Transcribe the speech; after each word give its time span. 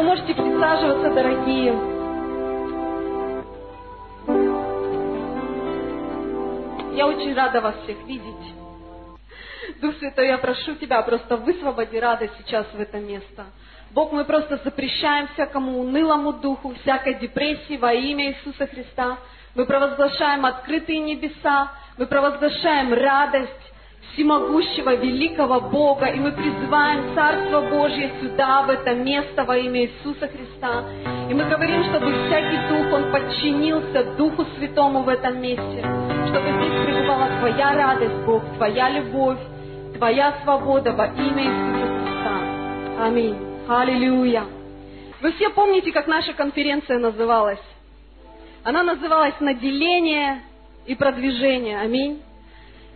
Вы 0.00 0.06
можете 0.06 0.34
присаживаться, 0.34 1.10
дорогие. 1.10 1.74
Я 6.96 7.06
очень 7.06 7.34
рада 7.34 7.60
вас 7.60 7.74
всех 7.84 7.98
видеть. 8.06 8.54
Дух 9.82 9.94
Святой, 9.98 10.28
я 10.28 10.38
прошу 10.38 10.76
Тебя, 10.76 11.02
просто 11.02 11.36
высвободи 11.36 11.98
радость 11.98 12.32
сейчас 12.38 12.66
в 12.72 12.80
это 12.80 12.96
место. 12.96 13.44
Бог, 13.90 14.12
мы 14.12 14.24
просто 14.24 14.56
запрещаем 14.64 15.28
всякому 15.34 15.78
унылому 15.78 16.32
духу, 16.32 16.74
всякой 16.80 17.16
депрессии 17.16 17.76
во 17.76 17.92
имя 17.92 18.30
Иисуса 18.30 18.66
Христа. 18.68 19.18
Мы 19.54 19.66
провозглашаем 19.66 20.46
открытые 20.46 21.00
небеса, 21.00 21.72
мы 21.98 22.06
провозглашаем 22.06 22.94
радость 22.94 23.69
всемогущего, 24.12 24.94
великого 24.94 25.60
Бога, 25.60 26.06
и 26.06 26.18
мы 26.18 26.32
призываем 26.32 27.14
Царство 27.14 27.60
Божье 27.62 28.10
сюда, 28.20 28.62
в 28.62 28.70
это 28.70 28.94
место 28.94 29.44
во 29.44 29.56
имя 29.56 29.82
Иисуса 29.82 30.28
Христа. 30.28 30.84
И 31.28 31.34
мы 31.34 31.44
говорим, 31.44 31.84
чтобы 31.84 32.12
всякий 32.26 32.58
дух, 32.68 32.92
он 32.92 33.12
подчинился 33.12 34.16
Духу 34.16 34.44
Святому 34.56 35.02
в 35.02 35.08
этом 35.08 35.40
месте, 35.40 35.80
чтобы 36.28 36.48
здесь 36.48 36.84
пребывала 36.84 37.28
Твоя 37.38 37.74
радость, 37.74 38.24
Бог, 38.26 38.42
Твоя 38.56 38.90
любовь, 38.90 39.38
Твоя 39.96 40.34
свобода 40.42 40.92
во 40.92 41.06
имя 41.06 41.44
Иисуса 41.44 41.86
Христа. 41.86 43.04
Аминь. 43.06 43.36
Аллилуйя. 43.68 44.44
Вы 45.20 45.32
все 45.32 45.50
помните, 45.50 45.92
как 45.92 46.06
наша 46.06 46.32
конференция 46.32 46.98
называлась? 46.98 47.60
Она 48.64 48.82
называлась 48.82 49.34
«Наделение 49.40 50.42
и 50.86 50.94
продвижение». 50.94 51.78
Аминь. 51.78 52.22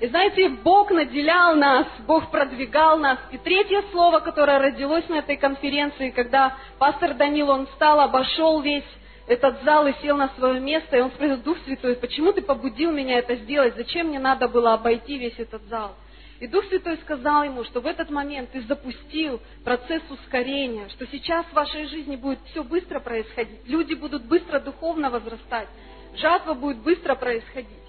И 0.01 0.09
знаете, 0.09 0.49
Бог 0.49 0.91
наделял 0.91 1.55
нас, 1.55 1.87
Бог 2.07 2.31
продвигал 2.31 2.99
нас. 2.99 3.19
И 3.31 3.39
третье 3.39 3.83
слово, 3.93 4.21
которое 4.21 4.59
родилось 4.59 5.09
на 5.09 5.17
этой 5.17 5.37
конференции, 5.37 6.11
когда 6.11 6.57
пастор 6.79 7.15
Данил, 7.15 7.51
он 7.51 7.67
встал, 7.69 8.01
обошел 8.01 8.61
весь 8.61 8.85
этот 9.27 9.63
зал 9.63 9.87
и 9.87 9.95
сел 10.03 10.17
на 10.17 10.29
свое 10.37 10.61
место, 10.61 10.97
и 10.97 11.01
он 11.01 11.11
спросил, 11.11 11.39
Дух 11.39 11.57
Святой, 11.65 11.97
почему 11.97 12.33
ты 12.33 12.43
побудил 12.43 12.93
меня 12.93 13.19
это 13.19 13.37
сделать? 13.37 13.75
Зачем 13.77 14.09
мне 14.09 14.19
надо 14.19 14.49
было 14.49 14.75
обойти 14.75 15.17
весь 15.17 15.39
этот 15.39 15.63
зал? 15.69 15.95
И 16.41 16.47
Дух 16.47 16.65
Святой 16.67 16.99
сказал 16.99 17.45
ему, 17.45 17.65
что 17.65 17.81
в 17.81 17.87
этот 17.87 18.11
момент 18.11 18.51
ты 18.51 18.61
запустил 18.63 19.41
процесс 19.65 20.03
ускорения, 20.11 20.89
что 20.91 21.07
сейчас 21.07 21.47
в 21.47 21.55
вашей 21.55 21.87
жизни 21.87 22.17
будет 22.17 22.41
все 22.51 22.63
быстро 22.63 23.01
происходить, 23.01 23.61
люди 23.67 23.95
будут 23.95 24.25
быстро 24.25 24.59
духовно 24.59 25.09
возрастать, 25.09 25.69
жатва 26.17 26.55
будет 26.55 26.79
быстро 26.79 27.15
происходить. 27.15 27.84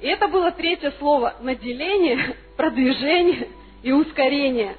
И 0.00 0.06
это 0.06 0.28
было 0.28 0.50
третье 0.50 0.92
слово– 0.98 1.34
наделение, 1.40 2.36
продвижение 2.56 3.48
и 3.82 3.92
ускорение. 3.92 4.76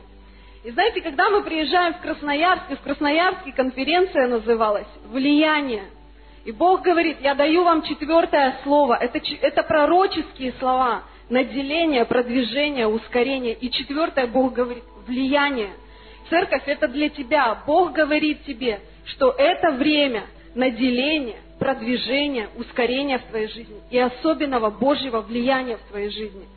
И 0.64 0.72
знаете, 0.72 1.02
когда 1.02 1.30
мы 1.30 1.44
приезжаем 1.44 1.94
в 1.94 2.02
Красноярск, 2.02 2.72
и 2.72 2.76
в 2.76 2.82
Красноярске 2.82 3.52
конференция 3.52 4.28
называлась 4.28 4.88
«Влияние», 5.06 5.86
и 6.44 6.52
Бог 6.52 6.82
говорит, 6.82 7.18
я 7.22 7.36
даю 7.36 7.64
вам 7.64 7.84
четвертое 7.84 8.58
слово, 8.64 8.96
это, 8.96 9.20
это 9.42 9.62
пророческие 9.62 10.54
слова, 10.60 11.04
наделение, 11.30 12.04
продвижение, 12.06 12.88
ускорение. 12.88 13.54
И 13.54 13.70
четвертое, 13.70 14.26
Бог 14.26 14.54
говорит, 14.54 14.84
влияние. 15.06 15.70
Церковь 16.30 16.64
это 16.66 16.88
для 16.88 17.10
тебя. 17.10 17.62
Бог 17.68 17.92
говорит 17.92 18.44
тебе, 18.46 18.80
что 19.06 19.30
это 19.32 19.72
время 19.72 20.26
наделения, 20.56 21.38
продвижения, 21.62 22.50
ускорения 22.58 23.20
в 23.20 23.26
твоей 23.26 23.48
жизни 23.48 23.80
и 23.92 24.00
особенного 24.00 24.72
Божьего 24.72 25.22
влияния 25.22 25.78
в 25.78 25.90
твоей 25.92 26.10
жизни. 26.10 26.48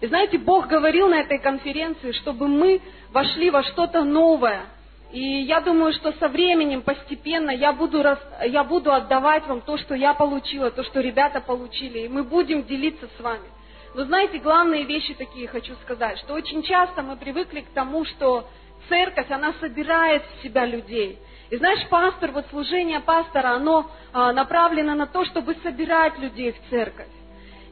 И 0.00 0.06
знаете, 0.06 0.38
Бог 0.38 0.68
говорил 0.68 1.08
на 1.08 1.20
этой 1.20 1.40
конференции, 1.40 2.12
чтобы 2.12 2.46
мы 2.46 2.80
вошли 3.10 3.50
во 3.50 3.64
что-то 3.64 4.04
новое. 4.04 4.62
И 5.10 5.20
я 5.20 5.60
думаю, 5.60 5.92
что 5.92 6.12
со 6.12 6.28
временем, 6.28 6.82
постепенно, 6.82 7.50
я 7.50 7.72
буду, 7.72 8.04
рас... 8.04 8.20
я 8.46 8.62
буду 8.62 8.92
отдавать 8.92 9.44
вам 9.48 9.62
то, 9.62 9.76
что 9.78 9.96
я 9.96 10.14
получила, 10.14 10.70
то, 10.70 10.84
что 10.84 11.00
ребята 11.00 11.40
получили. 11.40 11.98
И 11.98 12.08
мы 12.08 12.22
будем 12.22 12.62
делиться 12.62 13.08
с 13.18 13.20
вами. 13.20 13.48
Но 13.96 14.04
знаете, 14.04 14.38
главные 14.38 14.84
вещи 14.84 15.12
такие 15.14 15.48
хочу 15.48 15.74
сказать, 15.82 16.18
что 16.20 16.34
очень 16.34 16.62
часто 16.62 17.02
мы 17.02 17.16
привыкли 17.16 17.62
к 17.62 17.70
тому, 17.74 18.04
что 18.04 18.48
церковь, 18.88 19.30
она 19.30 19.54
собирает 19.60 20.22
в 20.22 20.42
себя 20.44 20.64
людей. 20.66 21.18
И 21.52 21.56
знаешь, 21.58 21.86
пастор, 21.90 22.30
вот 22.30 22.46
служение 22.48 22.98
пастора, 23.00 23.48
оно 23.48 23.90
а, 24.14 24.32
направлено 24.32 24.94
на 24.94 25.06
то, 25.06 25.22
чтобы 25.26 25.54
собирать 25.62 26.18
людей 26.18 26.52
в 26.52 26.70
церковь. 26.70 27.12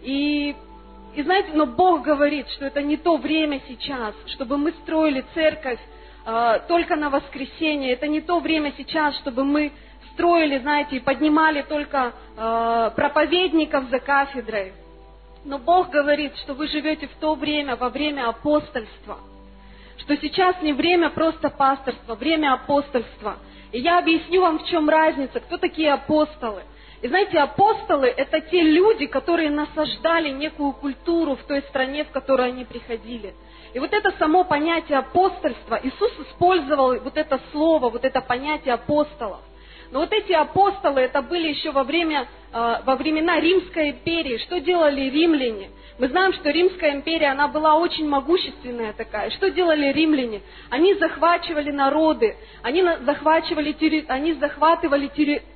И, 0.03 0.55
и 1.15 1.23
знаете, 1.23 1.53
но 1.55 1.65
Бог 1.65 2.03
говорит, 2.03 2.47
что 2.51 2.67
это 2.67 2.83
не 2.83 2.99
то 2.99 3.17
время 3.17 3.59
сейчас, 3.67 4.15
чтобы 4.27 4.59
мы 4.59 4.73
строили 4.83 5.25
церковь 5.33 5.79
а, 6.27 6.59
только 6.59 6.95
на 6.95 7.09
воскресенье. 7.09 7.95
Это 7.95 8.07
не 8.07 8.21
то 8.21 8.41
время 8.41 8.75
сейчас, 8.77 9.17
чтобы 9.17 9.45
мы 9.45 9.73
строили, 10.13 10.59
знаете, 10.59 10.97
и 10.97 11.01
поднимали 11.01 11.63
только 11.63 12.13
а, 12.37 12.91
проповедников 12.91 13.89
за 13.89 13.99
кафедрой. 13.99 14.75
Но 15.47 15.59
Бог 15.59 15.89
говорит, 15.89 16.37
что 16.45 16.53
вы 16.53 16.69
живете 16.69 17.07
в 17.07 17.15
то 17.19 17.35
время, 17.35 17.77
во 17.77 17.89
время 17.89 18.29
апостольства. 18.29 19.17
Что 19.97 20.19
сейчас 20.19 20.61
не 20.61 20.75
время 20.75 21.09
просто 21.09 21.49
пасторства, 21.49 22.15
время 22.15 22.53
апостольства. 22.53 23.39
И 23.73 23.81
я 23.81 23.99
объясню 23.99 24.41
вам, 24.41 24.59
в 24.59 24.67
чем 24.67 24.89
разница, 24.89 25.41
кто 25.41 25.57
такие 25.57 25.93
апостолы. 25.93 26.63
И 27.03 27.09
знаете, 27.09 27.39
апостолы– 27.39 28.07
это 28.17 28.41
те 28.41 28.61
люди, 28.61 29.07
которые 29.07 29.51
насаждали 29.51 30.31
некую 30.31 30.73
культуру 30.73 31.37
в 31.37 31.43
той 31.45 31.63
стране, 31.63 32.05
в 32.05 32.11
которой 32.11 32.49
они 32.49 32.65
приходили. 32.65 33.35
И 33.73 33.79
вот 33.79 33.93
это 33.93 34.13
само 34.19 34.45
понятие 34.45 34.99
апостольства, 34.99 35.81
Иисус 35.83 36.13
использовал 36.29 36.99
вот 37.01 37.17
это 37.17 37.41
слово, 37.53 37.89
вот 37.89 38.05
это 38.05 38.21
понятие 38.21 38.75
апостолов. 38.75 39.41
Но 39.93 40.01
вот 40.01 40.13
эти 40.13 40.33
апостолы, 40.33 41.01
это 41.01 41.23
были 41.23 41.49
еще 41.49 41.73
во, 41.73 41.85
время, 41.85 42.29
э, 42.53 42.77
во 42.85 42.97
времена 42.97 43.41
Римской 43.41 43.91
империи. 43.91 44.39
Что 44.39 44.61
делали 44.61 45.03
римляне? 45.11 45.71
Мы 46.01 46.09
знаем, 46.09 46.33
что 46.33 46.49
Римская 46.49 46.93
империя, 46.93 47.27
она 47.27 47.47
была 47.47 47.75
очень 47.75 48.09
могущественная 48.09 48.95
такая. 48.95 49.29
Что 49.33 49.51
делали 49.51 49.93
римляне? 49.93 50.41
Они 50.71 50.95
захвачивали 50.95 51.71
народы, 51.71 52.37
они, 52.63 52.83
захвачивали, 53.03 54.07
они 54.09 54.33
захватывали 54.33 55.09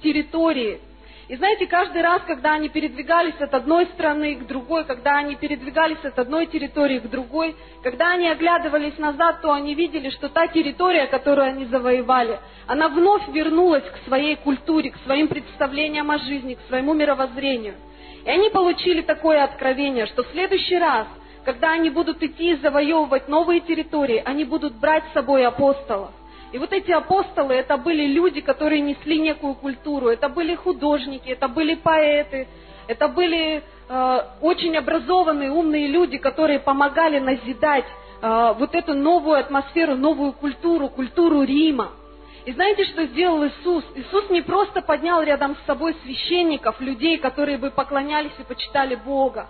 территории. 0.02 0.80
И 1.28 1.36
знаете, 1.36 1.66
каждый 1.66 2.02
раз, 2.02 2.20
когда 2.26 2.52
они 2.52 2.68
передвигались 2.68 3.40
от 3.40 3.54
одной 3.54 3.86
страны 3.94 4.34
к 4.34 4.46
другой, 4.46 4.84
когда 4.84 5.16
они 5.16 5.34
передвигались 5.36 6.04
от 6.04 6.18
одной 6.18 6.44
территории 6.44 6.98
к 6.98 7.08
другой, 7.08 7.56
когда 7.82 8.10
они 8.10 8.28
оглядывались 8.28 8.98
назад, 8.98 9.40
то 9.40 9.50
они 9.50 9.74
видели, 9.74 10.10
что 10.10 10.28
та 10.28 10.48
территория, 10.48 11.06
которую 11.06 11.46
они 11.46 11.64
завоевали, 11.64 12.38
она 12.66 12.90
вновь 12.90 13.26
вернулась 13.28 13.84
к 13.84 14.06
своей 14.06 14.36
культуре, 14.36 14.90
к 14.90 14.98
своим 15.06 15.28
представлениям 15.28 16.10
о 16.10 16.18
жизни, 16.18 16.52
к 16.52 16.68
своему 16.68 16.92
мировоззрению. 16.92 17.76
И 18.24 18.30
они 18.30 18.48
получили 18.50 19.02
такое 19.02 19.44
откровение, 19.44 20.06
что 20.06 20.22
в 20.22 20.28
следующий 20.28 20.78
раз, 20.78 21.06
когда 21.44 21.72
они 21.72 21.90
будут 21.90 22.22
идти 22.22 22.56
завоевывать 22.56 23.28
новые 23.28 23.60
территории, 23.60 24.22
они 24.24 24.44
будут 24.44 24.74
брать 24.76 25.04
с 25.10 25.12
собой 25.12 25.46
апостолов. 25.46 26.10
И 26.52 26.58
вот 26.58 26.72
эти 26.72 26.92
апостолы, 26.92 27.52
это 27.54 27.76
были 27.76 28.06
люди, 28.06 28.40
которые 28.40 28.80
несли 28.80 29.18
некую 29.20 29.54
культуру, 29.54 30.08
это 30.08 30.28
были 30.28 30.54
художники, 30.54 31.28
это 31.28 31.48
были 31.48 31.74
поэты, 31.74 32.46
это 32.86 33.08
были 33.08 33.62
э, 33.88 34.18
очень 34.40 34.76
образованные, 34.76 35.50
умные 35.50 35.88
люди, 35.88 36.16
которые 36.16 36.60
помогали 36.60 37.18
назидать 37.18 37.84
э, 38.22 38.54
вот 38.58 38.74
эту 38.74 38.94
новую 38.94 39.38
атмосферу, 39.38 39.96
новую 39.96 40.32
культуру, 40.32 40.88
культуру 40.88 41.42
Рима. 41.42 41.90
И 42.44 42.52
знаете, 42.52 42.84
что 42.84 43.06
сделал 43.06 43.46
Иисус? 43.46 43.84
Иисус 43.94 44.28
не 44.28 44.42
просто 44.42 44.82
поднял 44.82 45.22
рядом 45.22 45.56
с 45.56 45.66
собой 45.66 45.96
священников, 46.02 46.80
людей, 46.80 47.16
которые 47.16 47.56
бы 47.56 47.70
поклонялись 47.70 48.32
и 48.38 48.42
почитали 48.42 48.96
Бога. 48.96 49.46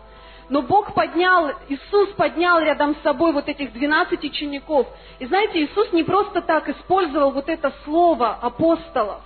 Но 0.49 0.63
Бог 0.63 0.95
поднял, 0.95 1.51
Иисус 1.69 2.11
поднял 2.11 2.61
рядом 2.61 2.95
с 2.95 3.03
собой 3.03 3.33
вот 3.33 3.49
этих 3.49 3.73
12 3.73 4.23
учеников. 4.23 4.87
И 5.19 5.27
знаете, 5.27 5.65
Иисус 5.65 5.93
не 5.93 6.05
просто 6.05 6.41
так 6.43 6.69
использовал 6.69 7.33
вот 7.33 7.49
это 7.49 7.73
слово 7.85 8.35
апостолов. 8.35 9.23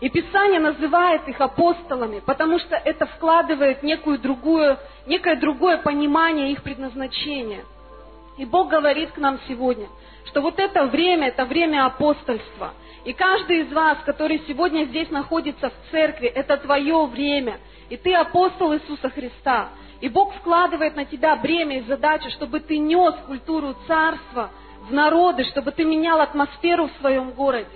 И 0.00 0.08
Писание 0.10 0.60
называет 0.60 1.26
их 1.28 1.40
апостолами, 1.40 2.20
потому 2.20 2.58
что 2.58 2.76
это 2.76 3.06
вкладывает 3.06 3.82
некую 3.82 4.18
другую, 4.18 4.78
некое 5.06 5.36
другое 5.36 5.78
понимание 5.78 6.52
их 6.52 6.62
предназначения. 6.62 7.64
И 8.36 8.44
Бог 8.44 8.68
говорит 8.68 9.10
к 9.12 9.18
нам 9.18 9.40
сегодня, 9.48 9.88
что 10.26 10.40
вот 10.40 10.58
это 10.60 10.86
время, 10.86 11.28
это 11.28 11.44
время 11.44 11.86
апостольства. 11.86 12.74
И 13.04 13.12
каждый 13.12 13.60
из 13.60 13.72
вас, 13.72 13.98
который 14.04 14.42
сегодня 14.46 14.84
здесь 14.84 15.10
находится 15.10 15.70
в 15.70 15.90
церкви, 15.90 16.28
это 16.28 16.56
твое 16.56 17.06
время. 17.06 17.58
И 17.88 17.96
ты 17.96 18.14
апостол 18.14 18.74
Иисуса 18.74 19.08
Христа. 19.10 19.70
И 20.00 20.08
Бог 20.08 20.34
вкладывает 20.34 20.94
на 20.96 21.04
тебя 21.04 21.34
бремя 21.36 21.78
и 21.78 21.82
задачу, 21.82 22.30
чтобы 22.30 22.60
ты 22.60 22.78
нес 22.78 23.14
культуру 23.26 23.74
царства 23.86 24.50
в 24.88 24.92
народы, 24.92 25.44
чтобы 25.44 25.72
ты 25.72 25.84
менял 25.84 26.20
атмосферу 26.20 26.88
в 26.88 27.00
своем 27.00 27.30
городе. 27.30 27.66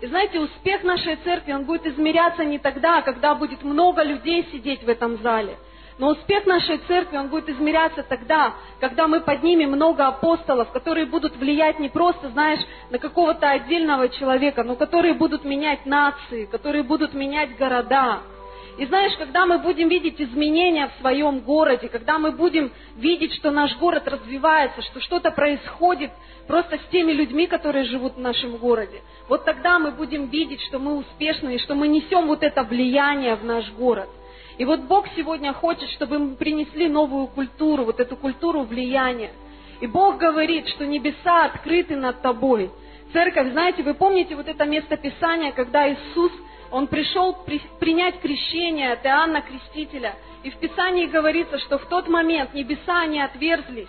И 0.00 0.06
знаете, 0.06 0.40
успех 0.40 0.82
нашей 0.82 1.16
церкви, 1.16 1.52
он 1.52 1.64
будет 1.64 1.86
измеряться 1.86 2.44
не 2.44 2.58
тогда, 2.58 3.02
когда 3.02 3.34
будет 3.34 3.62
много 3.62 4.02
людей 4.02 4.48
сидеть 4.50 4.82
в 4.82 4.88
этом 4.88 5.18
зале, 5.22 5.56
Но 6.02 6.08
успех 6.08 6.46
нашей 6.46 6.78
церкви, 6.88 7.16
он 7.16 7.28
будет 7.28 7.48
измеряться 7.48 8.02
тогда, 8.02 8.54
когда 8.80 9.06
мы 9.06 9.20
поднимем 9.20 9.70
много 9.70 10.04
апостолов, 10.04 10.72
которые 10.72 11.06
будут 11.06 11.36
влиять 11.36 11.78
не 11.78 11.88
просто, 11.90 12.28
знаешь, 12.30 12.58
на 12.90 12.98
какого-то 12.98 13.48
отдельного 13.48 14.08
человека, 14.08 14.64
но 14.64 14.74
которые 14.74 15.14
будут 15.14 15.44
менять 15.44 15.86
нации, 15.86 16.46
которые 16.46 16.82
будут 16.82 17.14
менять 17.14 17.56
города. 17.56 18.18
И 18.78 18.86
знаешь, 18.86 19.16
когда 19.16 19.46
мы 19.46 19.58
будем 19.58 19.88
видеть 19.88 20.20
изменения 20.20 20.88
в 20.88 21.00
своем 21.00 21.38
городе, 21.38 21.88
когда 21.88 22.18
мы 22.18 22.32
будем 22.32 22.72
видеть, 22.96 23.34
что 23.34 23.52
наш 23.52 23.78
город 23.78 24.08
развивается, 24.08 24.82
что 24.82 25.00
что-то 25.00 25.30
происходит 25.30 26.10
просто 26.48 26.78
с 26.78 26.90
теми 26.90 27.12
людьми, 27.12 27.46
которые 27.46 27.84
живут 27.84 28.16
в 28.16 28.20
нашем 28.20 28.56
городе, 28.56 29.02
вот 29.28 29.44
тогда 29.44 29.78
мы 29.78 29.92
будем 29.92 30.26
видеть, 30.30 30.62
что 30.62 30.80
мы 30.80 30.96
успешны 30.96 31.54
и 31.54 31.58
что 31.58 31.76
мы 31.76 31.86
несем 31.86 32.26
вот 32.26 32.42
это 32.42 32.64
влияние 32.64 33.36
в 33.36 33.44
наш 33.44 33.70
город. 33.74 34.08
И 34.58 34.64
вот 34.64 34.80
Бог 34.80 35.06
сегодня 35.16 35.52
хочет, 35.52 35.88
чтобы 35.90 36.18
мы 36.18 36.36
принесли 36.36 36.88
новую 36.88 37.26
культуру, 37.28 37.84
вот 37.84 38.00
эту 38.00 38.16
культуру 38.16 38.62
влияния. 38.62 39.32
И 39.80 39.86
Бог 39.86 40.18
говорит, 40.18 40.68
что 40.68 40.86
небеса 40.86 41.46
открыты 41.46 41.96
над 41.96 42.22
тобой. 42.22 42.70
Церковь, 43.12 43.52
знаете, 43.52 43.82
вы 43.82 43.94
помните 43.94 44.36
вот 44.36 44.48
это 44.48 44.64
место 44.64 44.96
Писания, 44.96 45.52
когда 45.52 45.90
Иисус, 45.90 46.32
Он 46.70 46.86
пришел 46.86 47.34
при, 47.44 47.60
принять 47.80 48.20
крещение 48.20 48.92
от 48.92 49.04
Иоанна 49.04 49.42
Крестителя. 49.42 50.14
И 50.42 50.50
в 50.50 50.56
Писании 50.56 51.06
говорится, 51.06 51.58
что 51.58 51.78
в 51.78 51.86
тот 51.86 52.08
момент 52.08 52.54
небеса 52.54 53.06
не 53.06 53.20
отверзлись. 53.20 53.88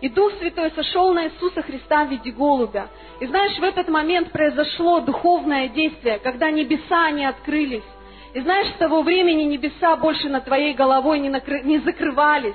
И 0.00 0.08
Дух 0.08 0.32
Святой 0.38 0.70
сошел 0.72 1.12
на 1.12 1.26
Иисуса 1.26 1.62
Христа 1.62 2.04
в 2.04 2.10
виде 2.10 2.30
голубя. 2.30 2.88
И 3.20 3.26
знаешь, 3.26 3.58
в 3.58 3.62
этот 3.62 3.88
момент 3.88 4.32
произошло 4.32 5.00
духовное 5.00 5.68
действие, 5.68 6.18
когда 6.18 6.50
небеса 6.50 7.10
не 7.10 7.26
открылись. 7.26 7.84
И 8.32 8.40
знаешь, 8.40 8.68
с 8.68 8.78
того 8.78 9.02
времени 9.02 9.42
небеса 9.42 9.96
больше 9.96 10.28
над 10.28 10.44
твоей 10.44 10.74
головой 10.74 11.18
не, 11.18 11.28
накры... 11.28 11.62
не 11.62 11.78
закрывались. 11.78 12.54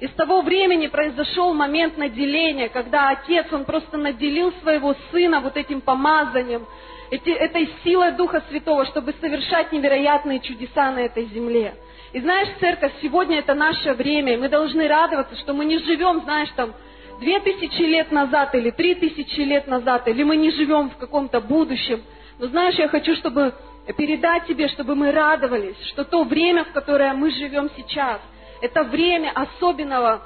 И 0.00 0.06
с 0.06 0.10
того 0.10 0.42
времени 0.42 0.88
произошел 0.88 1.54
момент 1.54 1.96
наделения, 1.96 2.68
когда 2.68 3.10
Отец, 3.10 3.46
Он 3.52 3.64
просто 3.64 3.96
наделил 3.96 4.52
своего 4.60 4.94
Сына 5.10 5.40
вот 5.40 5.56
этим 5.56 5.80
помазанием, 5.80 6.66
эти, 7.10 7.30
этой 7.30 7.70
силой 7.84 8.12
Духа 8.12 8.42
Святого, 8.50 8.84
чтобы 8.86 9.14
совершать 9.20 9.72
невероятные 9.72 10.40
чудеса 10.40 10.90
на 10.90 11.00
этой 11.00 11.26
земле. 11.26 11.74
И 12.12 12.20
знаешь, 12.20 12.48
церковь, 12.60 12.92
сегодня 13.00 13.38
это 13.38 13.54
наше 13.54 13.94
время, 13.94 14.34
и 14.34 14.36
мы 14.36 14.48
должны 14.48 14.86
радоваться, 14.88 15.36
что 15.36 15.54
мы 15.54 15.64
не 15.64 15.78
живем, 15.78 16.22
знаешь, 16.24 16.50
там, 16.54 16.74
две 17.20 17.40
тысячи 17.40 17.82
лет 17.82 18.12
назад 18.12 18.54
или 18.54 18.70
три 18.70 18.94
тысячи 18.94 19.40
лет 19.40 19.66
назад, 19.68 20.06
или 20.08 20.22
мы 20.22 20.36
не 20.36 20.50
живем 20.50 20.90
в 20.90 20.96
каком-то 20.96 21.40
будущем. 21.40 22.02
Но 22.38 22.48
знаешь, 22.48 22.74
я 22.74 22.88
хочу, 22.88 23.14
чтобы 23.16 23.54
передать 23.92 24.46
тебе, 24.46 24.68
чтобы 24.68 24.94
мы 24.94 25.12
радовались, 25.12 25.76
что 25.88 26.04
то 26.04 26.24
время, 26.24 26.64
в 26.64 26.72
которое 26.72 27.12
мы 27.12 27.30
живем 27.30 27.70
сейчас, 27.76 28.20
это 28.62 28.84
время 28.84 29.30
особенного 29.30 30.22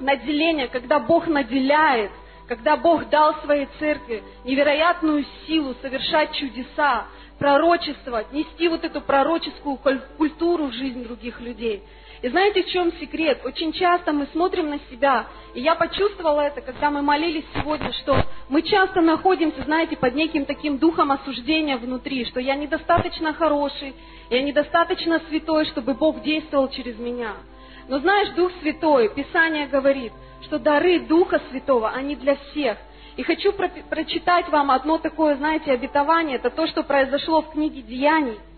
наделения, 0.00 0.68
когда 0.68 1.00
Бог 1.00 1.26
наделяет, 1.26 2.12
когда 2.46 2.76
Бог 2.76 3.08
дал 3.08 3.34
своей 3.42 3.68
церкви 3.78 4.22
невероятную 4.44 5.24
силу 5.46 5.74
совершать 5.82 6.32
чудеса, 6.32 7.06
пророчествовать, 7.38 8.32
нести 8.32 8.68
вот 8.68 8.84
эту 8.84 9.00
пророческую 9.00 9.78
культуру 10.16 10.66
в 10.66 10.72
жизнь 10.72 11.04
других 11.04 11.40
людей. 11.40 11.82
И 12.24 12.28
знаете, 12.30 12.62
в 12.62 12.68
чем 12.68 12.90
секрет? 12.94 13.42
Очень 13.44 13.70
часто 13.74 14.10
мы 14.14 14.26
смотрим 14.32 14.70
на 14.70 14.78
себя, 14.90 15.26
и 15.52 15.60
я 15.60 15.74
почувствовала 15.74 16.40
это, 16.40 16.62
когда 16.62 16.90
мы 16.90 17.02
молились 17.02 17.44
сегодня, 17.54 17.92
что 17.92 18.16
мы 18.48 18.62
часто 18.62 19.02
находимся, 19.02 19.62
знаете, 19.64 19.94
под 19.94 20.14
неким 20.14 20.46
таким 20.46 20.78
духом 20.78 21.12
осуждения 21.12 21.76
внутри, 21.76 22.24
что 22.24 22.40
я 22.40 22.54
недостаточно 22.54 23.34
хороший, 23.34 23.94
я 24.30 24.40
недостаточно 24.40 25.20
святой, 25.28 25.66
чтобы 25.66 25.92
Бог 25.92 26.22
действовал 26.22 26.70
через 26.70 26.98
меня. 26.98 27.34
Но 27.88 27.98
знаешь, 27.98 28.30
Дух 28.30 28.52
Святой, 28.62 29.14
Писание 29.14 29.66
говорит, 29.66 30.14
что 30.44 30.58
дары 30.58 31.00
Духа 31.00 31.42
Святого, 31.50 31.90
они 31.90 32.16
для 32.16 32.36
всех. 32.36 32.78
И 33.18 33.22
хочу 33.22 33.52
про- 33.52 33.68
прочитать 33.90 34.48
вам 34.48 34.70
одно 34.70 34.96
такое, 34.96 35.36
знаете, 35.36 35.72
обетование. 35.72 36.36
Это 36.36 36.48
то, 36.48 36.66
что 36.68 36.84
произошло 36.84 37.42
в 37.42 37.50
книге 37.50 37.82
Деяний– 37.82 38.38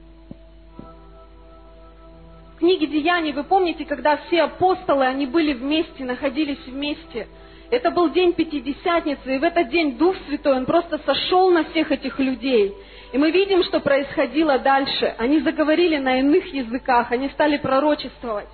книге 2.58 2.86
Деяний, 2.86 3.32
вы 3.32 3.44
помните, 3.44 3.84
когда 3.84 4.16
все 4.26 4.42
апостолы, 4.42 5.06
они 5.06 5.26
были 5.26 5.52
вместе, 5.52 6.04
находились 6.04 6.58
вместе. 6.66 7.28
Это 7.70 7.90
был 7.90 8.10
день 8.10 8.32
Пятидесятницы, 8.32 9.36
и 9.36 9.38
в 9.38 9.44
этот 9.44 9.70
день 9.70 9.96
Дух 9.98 10.14
Святой, 10.26 10.56
Он 10.56 10.66
просто 10.66 10.98
сошел 11.04 11.50
на 11.50 11.64
всех 11.64 11.90
этих 11.90 12.18
людей. 12.18 12.74
И 13.12 13.18
мы 13.18 13.30
видим, 13.30 13.62
что 13.64 13.80
происходило 13.80 14.58
дальше. 14.58 15.14
Они 15.18 15.40
заговорили 15.40 15.96
на 15.96 16.20
иных 16.20 16.46
языках, 16.52 17.10
они 17.10 17.28
стали 17.30 17.56
пророчествовать. 17.56 18.48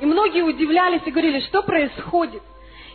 И 0.00 0.06
многие 0.06 0.42
удивлялись 0.42 1.02
и 1.04 1.10
говорили, 1.10 1.40
что 1.40 1.62
происходит. 1.62 2.42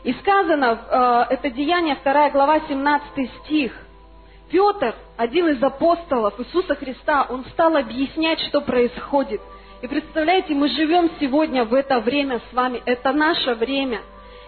И 0.03 0.13
сказано, 0.13 1.25
э, 1.29 1.33
это 1.33 1.49
Деяние, 1.49 1.97
2 2.01 2.29
глава, 2.29 2.61
17 2.67 3.29
стих. 3.43 3.73
Петр, 4.49 4.95
один 5.17 5.49
из 5.49 5.61
апостолов 5.61 6.39
Иисуса 6.39 6.75
Христа, 6.75 7.27
он 7.29 7.45
стал 7.51 7.75
объяснять, 7.75 8.39
что 8.41 8.61
происходит– 8.61 9.41
и 9.81 9.87
представляете, 9.87 10.53
мы 10.53 10.67
живем 10.69 11.09
сегодня 11.19 11.63
в 11.63 11.73
это 11.73 11.99
время 11.99 12.41
с 12.49 12.53
вами, 12.53 12.81
это 12.85 13.13
наше 13.13 13.55
время. 13.55 14.01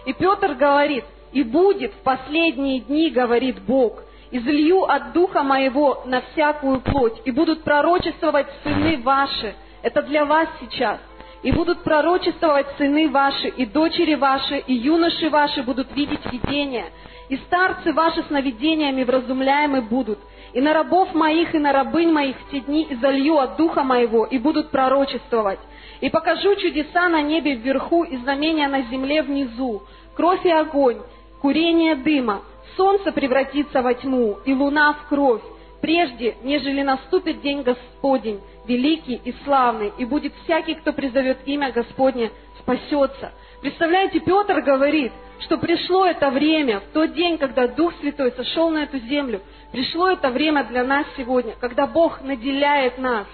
И 0.04 0.12
Петр 0.12 0.54
говорит, 0.54 1.04
и 1.32 1.42
будет 1.42 1.92
в 1.94 2.02
последние 2.02 2.80
дни, 2.80 3.10
говорит 3.10 3.62
Бог, 3.62 4.02
излью 4.30 4.84
от 4.84 5.12
духа 5.12 5.42
моего 5.42 6.02
на 6.04 6.20
всякую 6.20 6.80
плоть, 6.80 7.20
и 7.24 7.30
будут 7.30 7.64
пророчествовать 7.64 8.48
сыны 8.62 8.98
ваши. 9.02 9.54
Это 9.82 10.02
для 10.02 10.24
вас 10.24 10.48
сейчас. 10.60 10.98
И 11.42 11.50
будут 11.50 11.82
пророчествовать 11.82 12.66
сыны 12.76 13.08
ваши, 13.08 13.48
и 13.48 13.66
дочери 13.66 14.14
ваши, 14.14 14.58
и 14.58 14.74
юноши 14.74 15.30
ваши 15.30 15.62
будут 15.62 15.94
видеть 15.96 16.24
видения. 16.30 16.86
И 17.30 17.36
старцы 17.38 17.92
ваши 17.92 18.22
сновидениями 18.24 19.02
вразумляемы 19.02 19.80
будут. 19.80 20.18
И 20.52 20.60
на 20.60 20.74
рабов 20.74 21.14
моих, 21.14 21.54
и 21.54 21.58
на 21.58 21.72
рабынь 21.72 22.12
моих 22.12 22.36
в 22.36 22.50
те 22.50 22.60
дни 22.60 22.86
изолью 22.90 23.38
от 23.38 23.56
духа 23.56 23.82
моего, 23.82 24.24
и 24.24 24.38
будут 24.38 24.70
пророчествовать. 24.70 25.60
И 26.00 26.10
покажу 26.10 26.54
чудеса 26.56 27.08
на 27.08 27.22
небе 27.22 27.54
вверху 27.54 28.04
и 28.04 28.16
знамения 28.18 28.68
на 28.68 28.82
земле 28.82 29.22
внизу, 29.22 29.82
кровь 30.14 30.44
и 30.44 30.50
огонь, 30.50 30.98
курение 31.40 31.94
дыма, 31.94 32.42
солнце 32.76 33.12
превратится 33.12 33.82
во 33.82 33.94
тьму, 33.94 34.38
и 34.44 34.52
луна 34.52 34.92
в 34.94 35.08
кровь, 35.08 35.42
прежде, 35.80 36.36
нежели 36.42 36.82
наступит 36.82 37.40
день 37.40 37.62
Господень, 37.62 38.40
великий 38.66 39.20
и 39.24 39.34
славный, 39.44 39.92
и 39.98 40.04
будет 40.04 40.32
всякий, 40.44 40.74
кто 40.74 40.92
призовет 40.92 41.38
имя 41.46 41.72
Господне, 41.72 42.30
спасется. 42.60 43.32
Представляете, 43.62 44.18
Петр 44.18 44.60
говорит, 44.60 45.12
что 45.38 45.56
пришло 45.56 46.04
это 46.04 46.30
время, 46.30 46.80
в 46.80 46.92
тот 46.92 47.14
день, 47.14 47.38
когда 47.38 47.68
Дух 47.68 47.92
Святой 48.00 48.32
сошел 48.32 48.70
на 48.70 48.82
эту 48.82 48.98
землю, 48.98 49.40
пришло 49.70 50.10
это 50.10 50.30
время 50.30 50.64
для 50.64 50.82
нас 50.82 51.06
сегодня, 51.16 51.54
когда 51.60 51.86
Бог 51.86 52.22
наделяет 52.22 52.98
нас. 52.98 53.24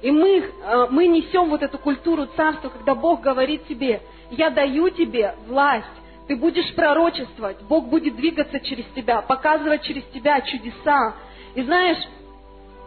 И 0.00 0.10
мы, 0.10 0.38
э, 0.38 0.86
мы 0.88 1.06
несем 1.06 1.50
вот 1.50 1.62
эту 1.62 1.76
культуру 1.76 2.26
царства, 2.34 2.70
когда 2.70 2.94
Бог 2.94 3.20
говорит 3.20 3.66
тебе, 3.66 4.00
я 4.30 4.48
даю 4.48 4.88
тебе 4.88 5.34
власть, 5.46 5.86
ты 6.28 6.36
будешь 6.36 6.74
пророчествовать, 6.74 7.60
Бог 7.68 7.88
будет 7.88 8.16
двигаться 8.16 8.60
через 8.60 8.86
тебя, 8.96 9.20
показывать 9.20 9.82
через 9.82 10.04
тебя 10.14 10.40
чудеса. 10.40 11.12
И 11.54 11.60
знаешь, 11.60 11.98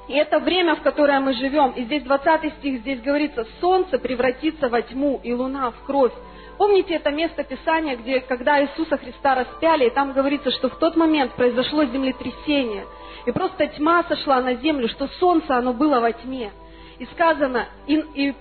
и 0.08 0.14
это 0.14 0.40
время, 0.40 0.76
в 0.76 0.82
которое 0.82 1.20
мы 1.20 1.34
живем, 1.34 1.74
и 1.76 1.84
здесь 1.84 2.02
20 2.02 2.54
стих, 2.56 2.80
здесь 2.80 3.02
говорится, 3.02 3.46
солнце 3.62 4.00
превратится 4.00 4.68
во 4.68 4.82
тьму, 4.82 5.20
и 5.24 5.32
луна 5.32 5.70
в 5.70 5.84
кровь. 5.84 6.14
Помните 6.58 6.96
это 6.96 7.12
место 7.12 7.44
Писания, 7.44 7.96
где, 7.96 8.20
когда 8.20 8.64
Иисуса 8.64 8.98
Христа 8.98 9.36
распяли, 9.36 9.86
и 9.86 9.90
там 9.92 10.14
говорится, 10.14 10.50
что 10.52 10.70
в 10.70 10.80
тот 10.80 10.96
момент 10.96 11.34
произошло 11.34 11.86
землетрясение, 11.86 12.86
и 13.28 13.32
просто 13.32 13.68
тьма 13.68 14.04
сошла 14.04 14.42
на 14.42 14.56
землю, 14.56 14.90
что 14.90 15.08
солнце, 15.20 15.56
оно 15.56 15.74
было 15.74 16.00
во 16.00 16.12
тьме. 16.12 16.52
И 16.98 17.06
сказано, 17.14 17.68
и, 17.86 18.04
и, 18.16 18.36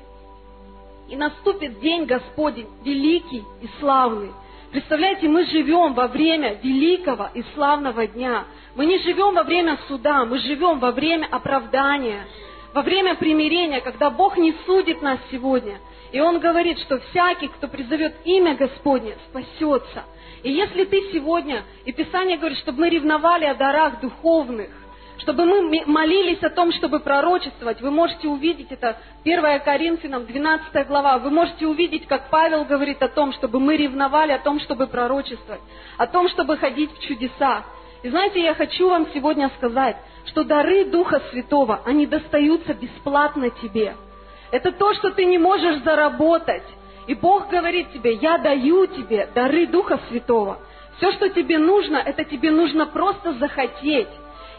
и 1.09 1.17
наступит 1.17 1.79
день 1.81 2.07
Господень, 2.07 2.69
великий 2.83 3.45
и 3.61 3.69
славный. 3.81 4.31
Представляете, 4.71 5.29
мы 5.29 5.45
живем 5.45 5.93
во 5.93 6.09
время 6.09 6.59
великого 6.63 7.29
и 7.35 7.45
славного 7.55 8.07
дня. 8.07 8.45
Мы 8.77 8.87
не 8.87 8.99
живем 8.99 9.35
во 9.35 9.43
время 9.43 9.79
суда, 9.89 10.25
мы 10.25 10.39
живем 10.39 10.79
во 10.79 10.91
время 10.91 11.29
оправдания, 11.31 12.27
во 12.73 12.81
время 12.81 13.15
примирения, 13.15 13.83
когда 13.83 14.09
Бог 14.09 14.39
не 14.39 14.55
судит 14.65 15.03
нас 15.03 15.19
сегодня– 15.31 15.79
и 16.13 16.21
он 16.21 16.39
говорит, 16.39 16.79
что 16.81 16.99
всякий, 17.11 17.49
кто 17.49 17.69
призовет 17.69 18.15
имя 18.25 18.55
Господне, 18.55 19.17
спасется. 19.29 20.05
И 20.43 20.53
если 20.53 20.85
ты 20.85 21.11
сегодня, 21.13 21.65
и 21.85 21.93
Писание 21.93 22.37
говорит, 22.37 22.59
чтобы 22.59 22.81
мы 22.81 22.91
ревновали 22.91 23.45
о 23.47 23.55
дарах 23.55 24.01
духовных, 24.01 24.71
чтобы 25.19 25.47
мы 25.47 25.83
молились 25.87 26.43
о 26.43 26.51
том, 26.51 26.73
чтобы 26.73 27.01
пророчествовать, 27.01 27.81
вы 27.81 27.91
можете 27.91 28.29
увидеть 28.29 28.71
это 28.71 28.99
1 29.25 29.61
Коринфянам, 29.61 30.27
12 30.27 30.87
глава, 30.87 31.19
вы 31.19 31.31
можете 31.31 31.67
увидеть, 31.67 32.07
как 32.07 32.31
Павел 32.31 32.65
говорит 32.65 33.03
о 33.03 33.09
том, 33.09 33.33
чтобы 33.33 33.59
мы 33.59 33.77
ревновали 33.77 34.33
о 34.33 34.39
том, 34.39 34.61
чтобы 34.61 34.87
пророчествовать, 34.87 35.63
о 35.97 36.07
том, 36.07 36.29
чтобы 36.29 36.59
ходить 36.59 36.93
в 36.93 37.01
чудесах. 37.01 37.65
И 38.03 38.11
знаете, 38.11 38.43
я 38.43 38.55
хочу 38.55 38.89
вам 38.89 39.09
сегодня 39.15 39.51
сказать, 39.57 39.97
что 40.27 40.45
дары 40.45 40.85
Духа 40.85 41.21
Святого, 41.31 41.81
они 41.87 42.07
достаются 42.07 42.75
бесплатно 42.75 43.51
тебе– 43.51 43.97
это 44.51 44.73
то, 44.73 44.95
что 44.95 45.11
ты 45.11 45.25
не 45.25 45.39
можешь 45.39 45.83
заработать. 45.83 46.65
И 47.07 47.15
Бог 47.15 47.49
говорит 47.49 47.93
тебе, 47.93 48.15
я 48.15 48.39
даю 48.39 48.87
тебе 48.87 49.29
дары 49.35 49.67
Духа 49.67 50.01
Святого. 50.09 50.59
Все, 50.97 51.13
что 51.13 51.29
тебе 51.29 51.59
нужно, 51.59 51.97
это 51.99 52.25
тебе 52.25 52.51
нужно 52.51 52.87
просто 52.87 53.35
захотеть. 53.35 54.09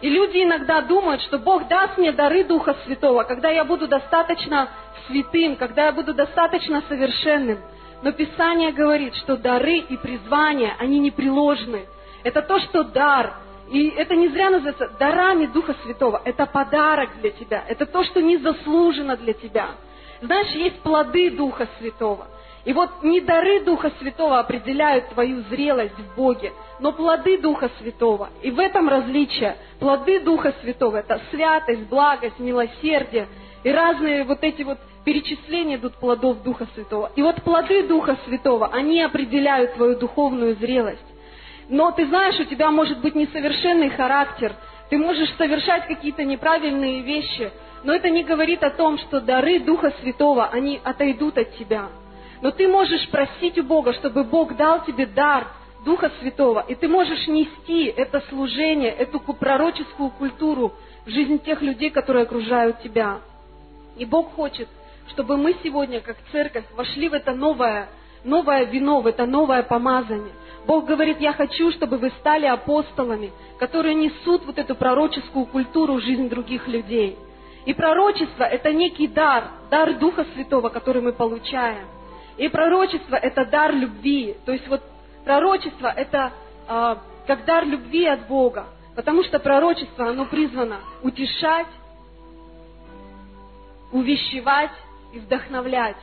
И 0.01 0.09
люди 0.09 0.43
иногда 0.43 0.81
думают, 0.81 1.21
что 1.23 1.39
Бог 1.39 1.67
даст 1.67 1.97
мне 1.97 2.11
дары 2.11 2.43
Духа 2.43 2.75
Святого, 2.85 3.23
когда 3.23 3.49
я 3.49 3.63
буду 3.63 3.87
достаточно 3.87 4.69
святым, 5.07 5.55
когда 5.55 5.85
я 5.85 5.91
буду 5.91 6.13
достаточно 6.13 6.83
совершенным. 6.87 7.59
Но 8.03 8.11
Писание 8.11 8.71
говорит, 8.71 9.15
что 9.15 9.37
дары 9.37 9.77
и 9.77 9.97
призвания, 9.97 10.75
они 10.77 10.99
непреложны. 10.99 11.87
Это 12.23 12.41
то, 12.43 12.59
что 12.59 12.83
дар. 12.83 13.33
И 13.69 13.89
это 13.89 14.15
не 14.15 14.29
зря 14.29 14.49
называется 14.49 14.89
дарами 14.99 15.45
Духа 15.47 15.75
Святого. 15.83 16.21
Это 16.23 16.45
подарок 16.45 17.09
для 17.21 17.31
тебя. 17.31 17.63
Это 17.67 17.85
то, 17.85 18.03
что 18.03 18.21
не 18.21 18.37
заслужено 18.37 19.17
для 19.17 19.33
тебя. 19.33 19.71
Знаешь, 20.21 20.51
есть 20.51 20.79
плоды 20.79 21.31
Духа 21.31 21.67
Святого. 21.79 22.27
И 22.67 22.73
вот 22.73 22.89
не 23.01 23.21
дары 23.21 23.61
Духа 23.61 23.91
Святого 23.99 24.39
определяют 24.39 25.07
твою 25.09 25.41
зрелость 25.43 25.97
в 25.97 26.15
Боге, 26.17 26.51
но 26.81 26.91
плоды 26.91 27.37
Духа 27.37 27.71
Святого. 27.79 28.29
И 28.41 28.51
в 28.51 28.59
этом 28.59 28.89
различие. 28.89 29.55
Плоды 29.79 30.19
Духа 30.19 30.53
Святого– 30.61 30.97
это 30.97 31.21
святость, 31.31 31.87
благость, 31.87 32.39
милосердие. 32.39 33.27
И 33.63 33.71
разные 33.71 34.25
вот 34.25 34.39
эти 34.41 34.63
вот 34.63 34.79
перечисления 35.05 35.77
идут 35.77 35.95
плодов 35.95 36.43
Духа 36.43 36.67
Святого. 36.73 37.09
И 37.15 37.21
вот 37.21 37.41
плоды 37.41 37.87
Духа 37.87 38.17
Святого, 38.25 38.67
они 38.73 39.01
определяют 39.01 39.75
твою 39.75 39.97
духовную 39.97 40.55
зрелость. 40.55 41.06
Но 41.69 41.91
ты 41.91 42.07
знаешь, 42.07 42.39
у 42.39 42.45
тебя 42.45 42.71
может 42.71 42.99
быть 42.99 43.15
несовершенный 43.15 43.89
характер, 43.89 44.53
ты 44.89 44.97
можешь 44.97 45.33
совершать 45.37 45.85
какие-то 45.87 46.23
неправильные 46.23 47.01
вещи, 47.01 47.51
но 47.83 47.93
это 47.93 48.09
не 48.09 48.23
говорит 48.23 48.63
о 48.63 48.69
том, 48.69 48.97
что 48.97 49.19
дары 49.19 49.59
Духа 49.59 49.93
Святого, 50.01 50.47
они 50.47 50.79
отойдут 50.83 51.37
от 51.37 51.57
тебя. 51.57 51.89
Но 52.41 52.51
ты 52.51 52.67
можешь 52.67 53.09
просить 53.09 53.57
у 53.57 53.63
Бога, 53.63 53.93
чтобы 53.93 54.23
Бог 54.23 54.55
дал 54.55 54.85
тебе 54.85 55.05
дар 55.05 55.47
Духа 55.83 56.11
Святого, 56.19 56.63
и 56.67 56.75
ты 56.75 56.87
можешь 56.87 57.27
нести 57.27 57.85
это 57.85 58.23
служение, 58.29 58.91
эту 58.91 59.19
пророческую 59.19 60.11
культуру 60.11 60.73
в 61.05 61.09
жизнь 61.09 61.39
тех 61.39 61.61
людей, 61.61 61.89
которые 61.89 62.23
окружают 62.23 62.81
тебя. 62.81 63.19
И 63.97 64.05
Бог 64.05 64.33
хочет, 64.35 64.69
чтобы 65.09 65.37
мы 65.37 65.55
сегодня, 65.63 65.99
как 65.99 66.17
церковь, 66.31 66.65
вошли 66.75 67.09
в 67.09 67.13
это 67.13 67.33
новое, 67.33 67.87
новое 68.23 68.65
вино, 68.65 69.01
в 69.01 69.07
это 69.07 69.25
новое 69.25 69.63
помазание. 69.63 70.33
Бог 70.67 70.85
говорит, 70.85 71.21
я 71.21 71.31
хочу, 71.31 71.71
чтобы 71.71 71.97
вы 71.97 72.11
стали 72.19 72.45
апостолами, 72.45 73.31
которые 73.57 73.95
несут 73.95 74.45
вот 74.45 74.57
эту 74.57 74.75
пророческую 74.75 75.45
культуру 75.45 75.93
в 75.93 76.01
жизнь 76.01 76.27
других 76.27 76.67
людей. 76.67 77.17
И 77.65 77.73
пророчество– 77.73 78.43
это 78.57 78.73
некий 78.73 79.07
дар, 79.07 79.45
дар 79.71 79.93
Духа 79.93 80.25
Святого, 80.33 80.67
который 80.67 81.01
мы 81.01 81.13
получаем. 81.13 81.87
И 82.35 82.49
пророчество– 82.49 83.15
это 83.21 83.45
дар 83.45 83.73
любви. 83.73 84.35
То 84.45 84.51
есть 84.51 84.67
вот 84.67 84.81
пророчество– 85.23 85.87
это 85.95 86.33
э, 86.67 86.95
как 87.25 87.45
дар 87.45 87.65
любви 87.65 88.05
от 88.05 88.27
Бога. 88.27 88.65
Потому 88.93 89.23
что 89.23 89.39
пророчество, 89.39 90.09
оно 90.09 90.25
призвано 90.25 90.79
утешать, 91.01 91.67
увещевать 93.93 94.71
и 95.13 95.19
вдохновлять. 95.19 95.97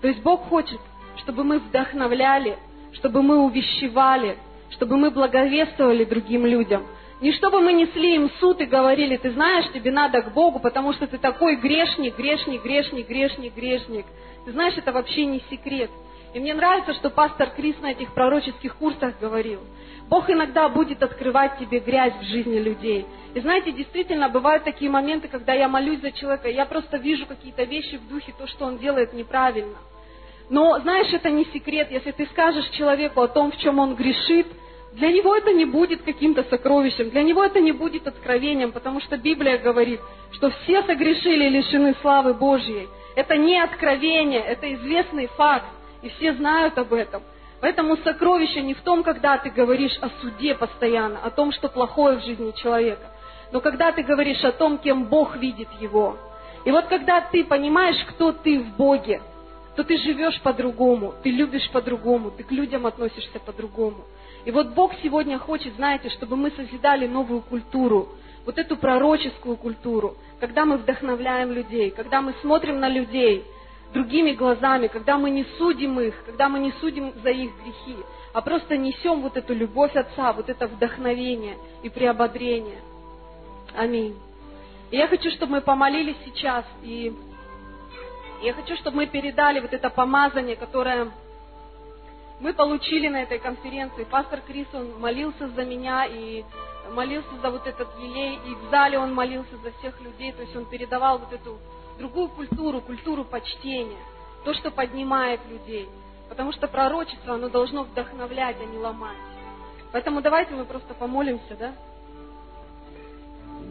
То 0.00 0.08
есть 0.08 0.22
Бог 0.22 0.48
хочет, 0.48 0.80
чтобы 1.18 1.44
мы 1.44 1.60
вдохновляли, 1.60 2.58
чтобы 2.92 3.22
мы 3.22 3.44
увещевали, 3.44 4.38
чтобы 4.70 4.96
мы 4.96 5.10
благовествовали 5.10 6.04
другим 6.04 6.46
людям. 6.46 6.86
Не 7.20 7.32
чтобы 7.32 7.60
мы 7.60 7.72
несли 7.72 8.16
им 8.16 8.30
суд 8.40 8.60
и 8.60 8.64
говорили, 8.64 9.16
ты 9.16 9.30
знаешь, 9.30 9.70
тебе 9.72 9.92
надо 9.92 10.22
к 10.22 10.32
Богу, 10.34 10.58
потому 10.58 10.92
что 10.92 11.06
ты 11.06 11.18
такой 11.18 11.56
грешник, 11.56 12.16
грешник, 12.16 12.64
грешник, 12.64 13.08
грешник, 13.08 13.54
грешник. 13.54 14.06
Ты 14.44 14.50
знаешь, 14.52 14.74
это 14.76 14.90
вообще 14.90 15.26
не 15.26 15.40
секрет. 15.48 15.90
И 16.34 16.40
мне 16.40 16.54
нравится, 16.54 16.94
что 16.94 17.10
пастор 17.10 17.50
Крис 17.50 17.76
на 17.80 17.92
этих 17.92 18.12
пророческих 18.14 18.74
курсах 18.76 19.14
говорил. 19.20 19.60
Бог 20.08 20.28
иногда 20.30 20.68
будет 20.68 21.02
открывать 21.02 21.58
тебе 21.58 21.78
грязь 21.78 22.14
в 22.20 22.24
жизни 22.24 22.58
людей. 22.58 23.06
И 23.34 23.40
знаете, 23.40 23.70
действительно, 23.70 24.28
бывают 24.28 24.64
такие 24.64 24.90
моменты, 24.90 25.28
когда 25.28 25.52
я 25.52 25.68
молюсь 25.68 26.00
за 26.00 26.10
человека, 26.10 26.48
я 26.48 26.66
просто 26.66 26.96
вижу 26.96 27.26
какие-то 27.26 27.64
вещи 27.64 27.96
в 27.96 28.08
духе, 28.08 28.34
то, 28.36 28.46
что 28.46 28.64
он 28.64 28.78
делает 28.78 29.12
неправильно. 29.12 29.76
Но, 30.52 30.78
знаешь, 30.80 31.10
это 31.14 31.30
не 31.30 31.46
секрет. 31.46 31.90
Если 31.90 32.10
ты 32.10 32.26
скажешь 32.26 32.68
человеку 32.76 33.22
о 33.22 33.28
том, 33.28 33.52
в 33.52 33.56
чем 33.56 33.78
он 33.78 33.94
грешит, 33.94 34.46
для 34.92 35.10
него 35.10 35.34
это 35.34 35.50
не 35.50 35.64
будет 35.64 36.02
каким-то 36.02 36.44
сокровищем, 36.44 37.08
для 37.08 37.22
него 37.22 37.42
это 37.42 37.58
не 37.58 37.72
будет 37.72 38.06
откровением, 38.06 38.70
потому 38.70 39.00
что 39.00 39.16
Библия 39.16 39.56
говорит, 39.56 39.98
что 40.32 40.50
все 40.50 40.82
согрешили 40.82 41.46
и 41.46 41.48
лишены 41.48 41.96
славы 42.02 42.34
Божьей. 42.34 42.86
Это 43.16 43.38
не 43.38 43.58
откровение, 43.58 44.42
это 44.42 44.70
известный 44.74 45.28
факт, 45.28 45.64
и 46.02 46.10
все 46.10 46.34
знают 46.34 46.76
об 46.76 46.92
этом. 46.92 47.22
Поэтому 47.62 47.96
сокровище 48.04 48.60
не 48.60 48.74
в 48.74 48.82
том, 48.82 49.02
когда 49.04 49.38
ты 49.38 49.48
говоришь 49.48 49.96
о 50.02 50.10
суде 50.20 50.54
постоянно, 50.54 51.18
о 51.24 51.30
том, 51.30 51.52
что 51.52 51.70
плохое 51.70 52.18
в 52.18 52.26
жизни 52.26 52.52
человека, 52.60 53.10
но 53.52 53.62
когда 53.62 53.90
ты 53.90 54.02
говоришь 54.02 54.44
о 54.44 54.52
том, 54.52 54.76
кем 54.76 55.04
Бог 55.04 55.34
видит 55.38 55.68
его. 55.80 56.18
И 56.66 56.70
вот 56.70 56.88
когда 56.88 57.22
ты 57.22 57.42
понимаешь, 57.42 58.04
кто 58.10 58.32
ты 58.32 58.60
в 58.60 58.76
Боге, 58.76 59.22
то 59.76 59.84
ты 59.84 59.96
живешь 59.98 60.40
по-другому, 60.42 61.14
ты 61.22 61.30
любишь 61.30 61.68
по-другому, 61.70 62.30
ты 62.30 62.42
к 62.42 62.50
людям 62.50 62.86
относишься 62.86 63.38
по-другому. 63.38 64.04
И 64.44 64.50
вот 64.50 64.74
Бог 64.74 64.92
сегодня 65.02 65.38
хочет, 65.38 65.74
знаете, 65.76 66.10
чтобы 66.10 66.36
мы 66.36 66.50
созидали 66.50 67.06
новую 67.06 67.40
культуру, 67.40 68.08
вот 68.44 68.58
эту 68.58 68.76
пророческую 68.76 69.56
культуру, 69.56 70.16
когда 70.40 70.64
мы 70.64 70.78
вдохновляем 70.78 71.52
людей, 71.52 71.90
когда 71.90 72.20
мы 72.20 72.34
смотрим 72.42 72.80
на 72.80 72.88
людей 72.88 73.44
другими 73.92 74.32
глазами, 74.32 74.88
когда 74.88 75.16
мы 75.16 75.30
не 75.30 75.44
судим 75.58 76.00
их, 76.00 76.14
когда 76.26 76.48
мы 76.48 76.58
не 76.58 76.72
судим 76.80 77.12
за 77.22 77.30
их 77.30 77.50
грехи, 77.62 77.96
а 78.32 78.40
просто 78.40 78.76
несем 78.76 79.20
вот 79.20 79.36
эту 79.36 79.54
любовь 79.54 79.94
Отца, 79.94 80.32
вот 80.32 80.48
это 80.48 80.66
вдохновение 80.66 81.56
и 81.82 81.88
приободрение. 81.88 82.80
Аминь. 83.76 84.16
И 84.90 84.96
я 84.96 85.06
хочу, 85.08 85.30
чтобы 85.30 85.52
мы 85.52 85.60
помолились 85.60 86.16
сейчас, 86.24 86.64
и 86.82 87.14
я 88.42 88.54
хочу, 88.54 88.76
чтобы 88.76 88.98
мы 88.98 89.06
передали 89.06 89.60
вот 89.60 89.72
это 89.72 89.88
помазание, 89.88 90.56
которое 90.56 91.10
мы 92.40 92.52
получили 92.54 93.08
на 93.08 93.22
этой 93.22 93.38
конференции. 93.38 94.04
Пастор 94.04 94.40
Крис, 94.40 94.66
он 94.72 94.98
молился 94.98 95.48
за 95.48 95.64
меня 95.64 96.06
и 96.06 96.44
молился 96.92 97.30
за 97.40 97.50
вот 97.50 97.66
этот 97.66 97.88
елей, 98.00 98.38
и 98.44 98.54
в 98.54 98.70
зале 98.70 98.98
он 98.98 99.14
молился 99.14 99.56
за 99.62 99.70
всех 99.78 100.00
людей, 100.00 100.32
то 100.32 100.42
есть 100.42 100.54
он 100.56 100.64
передавал 100.64 101.18
вот 101.18 101.32
эту 101.32 101.58
другую 101.98 102.28
культуру, 102.30 102.80
культуру 102.80 103.24
почтения, 103.24 104.02
то, 104.44 104.52
что 104.54 104.72
поднимает 104.72 105.40
людей. 105.48 105.88
Потому 106.28 106.52
что 106.52 106.66
пророчество, 106.66 107.34
оно 107.34 107.48
должно 107.48 107.84
вдохновлять, 107.84 108.56
а 108.60 108.64
не 108.64 108.78
ломать. 108.78 109.16
Поэтому 109.92 110.20
давайте 110.20 110.54
мы 110.54 110.64
просто 110.64 110.94
помолимся, 110.94 111.54
да? 111.56 111.72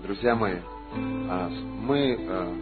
Друзья 0.04 0.36
мои, 0.36 0.60
а, 0.94 1.50
мы 1.50 2.18
а, 2.30 2.54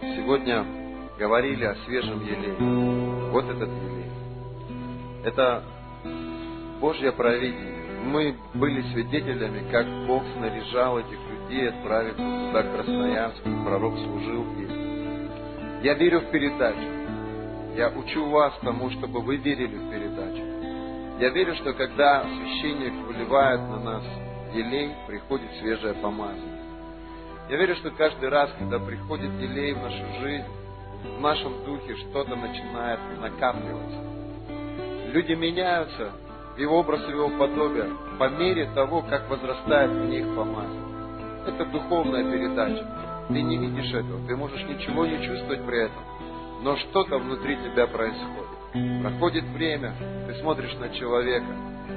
сегодня 0.00 0.87
говорили 1.18 1.64
о 1.64 1.74
свежем 1.84 2.20
елее. 2.20 3.30
Вот 3.30 3.44
этот 3.44 3.68
елей. 3.68 4.10
Это 5.24 5.62
Божье 6.80 7.12
провидение 7.12 7.78
мы 8.04 8.36
были 8.54 8.82
свидетелями, 8.92 9.70
как 9.70 9.86
Бог 10.06 10.22
снаряжал 10.36 10.98
этих 10.98 11.18
людей, 11.30 11.68
отправив 11.68 12.16
туда 12.16 12.62
к 12.62 12.72
Красноярску, 12.74 13.48
пророк 13.64 13.94
служил 13.98 14.44
им. 14.54 15.80
Я 15.82 15.94
верю 15.94 16.20
в 16.20 16.30
передачу. 16.30 16.78
Я 17.76 17.90
учу 17.90 18.28
вас 18.30 18.54
тому, 18.62 18.90
чтобы 18.90 19.20
вы 19.20 19.36
верили 19.36 19.76
в 19.76 19.90
передачу. 19.90 20.42
Я 21.20 21.30
верю, 21.30 21.54
что 21.56 21.72
когда 21.74 22.22
священник 22.22 22.94
выливает 23.06 23.60
на 23.60 23.80
нас 23.80 24.04
елей, 24.52 24.92
приходит 25.06 25.50
свежее 25.60 25.94
помазание. 25.94 26.58
Я 27.48 27.56
верю, 27.56 27.76
что 27.76 27.90
каждый 27.90 28.28
раз, 28.28 28.50
когда 28.58 28.78
приходит 28.78 29.30
елей 29.40 29.74
в 29.74 29.82
нашу 29.82 30.20
жизнь, 30.20 30.46
в 31.04 31.20
нашем 31.20 31.64
духе 31.64 31.96
что-то 31.96 32.36
начинает 32.36 33.00
накапливаться. 33.20 33.98
Люди 35.12 35.32
меняются, 35.32 36.12
в 36.54 36.58
его 36.58 36.80
образ 36.80 37.02
и 37.08 37.12
его 37.12 37.28
подобие 37.30 37.86
по 38.18 38.28
мере 38.28 38.68
того, 38.74 39.02
как 39.02 39.30
возрастает 39.30 39.90
в 39.90 40.04
них 40.06 40.26
помазание. 40.34 40.82
Это 41.46 41.64
духовная 41.66 42.24
передача. 42.24 42.84
Ты 43.28 43.42
не 43.42 43.58
видишь 43.58 43.92
этого, 43.92 44.26
ты 44.26 44.36
можешь 44.36 44.62
ничего 44.64 45.06
не 45.06 45.24
чувствовать 45.24 45.64
при 45.64 45.84
этом, 45.84 46.02
но 46.62 46.76
что-то 46.76 47.18
внутри 47.18 47.56
тебя 47.56 47.86
происходит. 47.86 49.02
Проходит 49.02 49.44
время, 49.44 49.94
ты 50.26 50.34
смотришь 50.40 50.74
на 50.74 50.88
человека, 50.90 51.46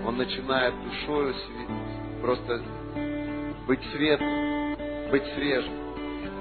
он 0.05 0.17
начинает 0.17 0.73
душою 0.83 1.33
просто 2.21 2.61
быть 3.67 3.81
светлым, 3.91 4.77
быть 5.09 5.23
свежим. 5.35 5.73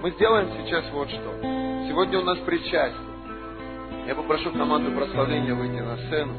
Мы 0.03 0.13
сделаем 0.13 0.49
сейчас 0.57 0.83
вот 0.93 1.11
что. 1.11 1.43
Сегодня 1.87 2.21
у 2.21 2.23
нас 2.23 2.39
причастие. 2.39 2.95
Я 4.07 4.15
попрошу 4.15 4.51
команду 4.51 4.93
прославления 4.93 5.55
выйти 5.55 5.83
на 5.83 5.99
сцену 5.99 6.33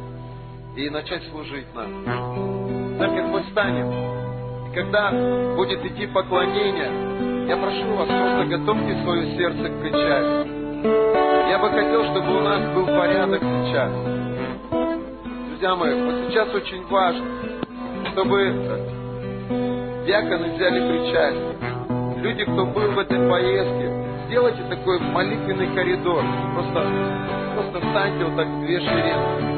и 0.76 0.90
начать 0.90 1.22
служить 1.30 1.68
нам. 1.76 2.98
Церковь, 2.98 3.26
мы 3.28 3.44
встанем. 3.44 3.92
И 4.68 4.74
когда 4.74 5.12
будет 5.56 5.86
идти 5.86 6.08
поклонение, 6.08 7.48
я 7.48 7.58
прошу 7.58 7.94
вас, 7.94 8.08
просто 8.08 8.46
готовьте 8.58 9.04
свое 9.04 9.38
сердце 9.38 9.70
к 9.70 9.80
причастию. 9.80 10.62
Я 11.48 11.60
бы 11.60 11.70
хотел, 11.70 12.04
чтобы 12.06 12.38
у 12.38 12.42
нас 12.42 12.74
был 12.74 12.88
порядок 12.88 13.42
сейчас. 13.42 13.92
друзья 15.50 15.76
мои, 15.76 16.02
вот 16.02 16.16
сейчас 16.30 16.52
очень 16.52 16.84
важно, 16.88 17.28
чтобы 18.12 18.56
диаконы 20.08 20.56
взяли 20.56 20.80
причастие. 20.80 21.81
Люди, 22.22 22.44
кто 22.44 22.66
был 22.68 22.92
в 22.92 23.00
этой 23.00 23.18
поездке, 23.28 23.90
сделайте 24.28 24.62
такой 24.70 25.00
молитвенный 25.00 25.74
коридор. 25.74 26.24
Просто, 26.54 26.86
просто 27.56 27.80
встаньте 27.82 28.26
вот 28.26 28.36
так 28.36 28.48
в 28.48 28.62
две 28.62 28.80
шеренги. 28.80 29.52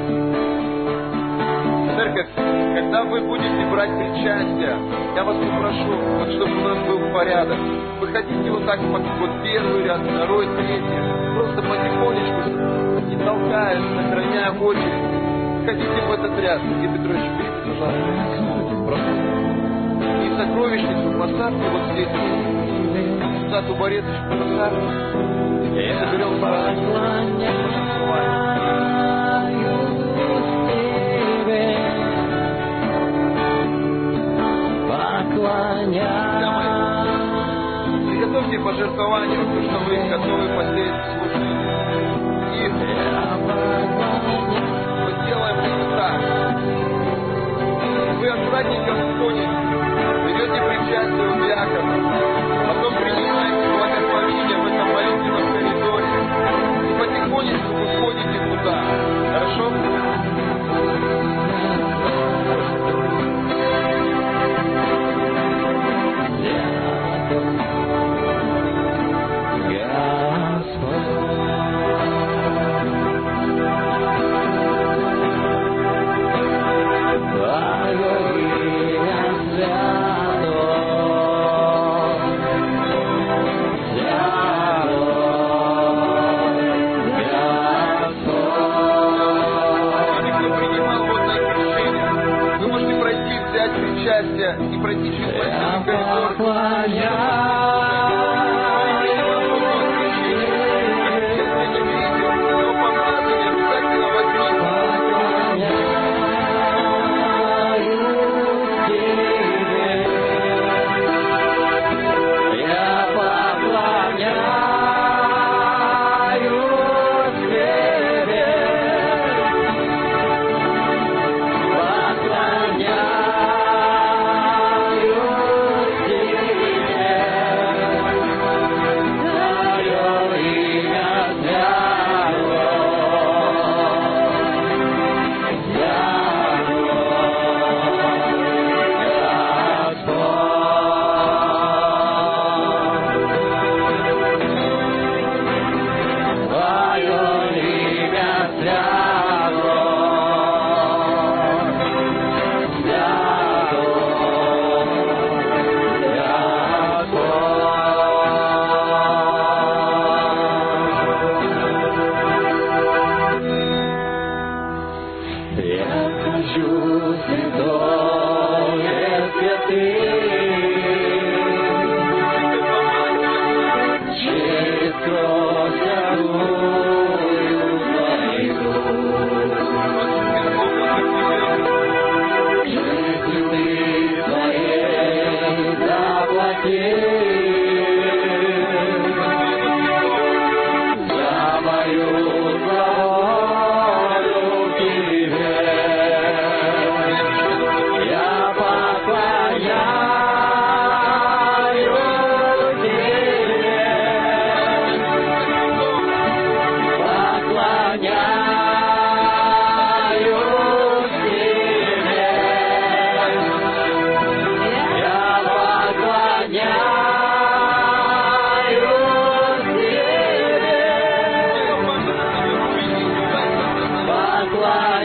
Церковь, 1.97 2.29
когда 2.73 3.03
вы 3.03 3.19
будете 3.19 3.69
брать 3.69 3.89
причастие, 3.89 4.77
я 5.13 5.23
вас 5.25 5.35
попрошу, 5.35 5.91
вот 6.19 6.29
чтобы 6.29 6.55
у 6.55 6.63
нас 6.63 6.87
был 6.87 7.11
порядок. 7.11 7.57
Выходите 7.99 8.49
вот 8.49 8.65
так, 8.65 8.79
вот 8.79 9.01
первый 9.43 9.83
ряд, 9.83 9.99
второй, 10.01 10.47
третий. 10.55 11.35
Просто 11.35 11.61
потихонечку, 11.63 12.49
не 13.09 13.17
толкая, 13.25 13.77
сохраняя 13.97 14.51
очередь. 14.51 15.63
Входите 15.63 16.01
в 16.07 16.11
этот 16.13 16.39
ряд. 16.39 16.61
Сергей 16.61 16.97
Петрович, 16.97 17.23
берите, 17.37 17.59
пожалуйста, 17.77 18.71
И 18.71 19.32
сокровищницу 20.37 21.19
поставьте 21.19 21.69
вот 21.69 21.81
здесь. 21.93 22.09
Сюда 23.43 23.61
тубареточку 23.63 24.29
поставьте. 24.39 24.87
Соберем 25.99 26.39
Приготовьте 38.09 38.57
пожертвования, 38.59 39.39
потому 39.39 39.61
что 39.63 39.77
вы 39.79 39.95
готовы 40.09 40.47
посеять 40.55 40.99
служение. 41.13 41.63
И 42.53 42.69
мы 45.03 45.11
сделаем 45.23 45.57
это 45.59 45.85
так. 45.97 46.17
Вы 48.19 48.27
аккуратненько 48.29 48.91
входите, 48.93 49.42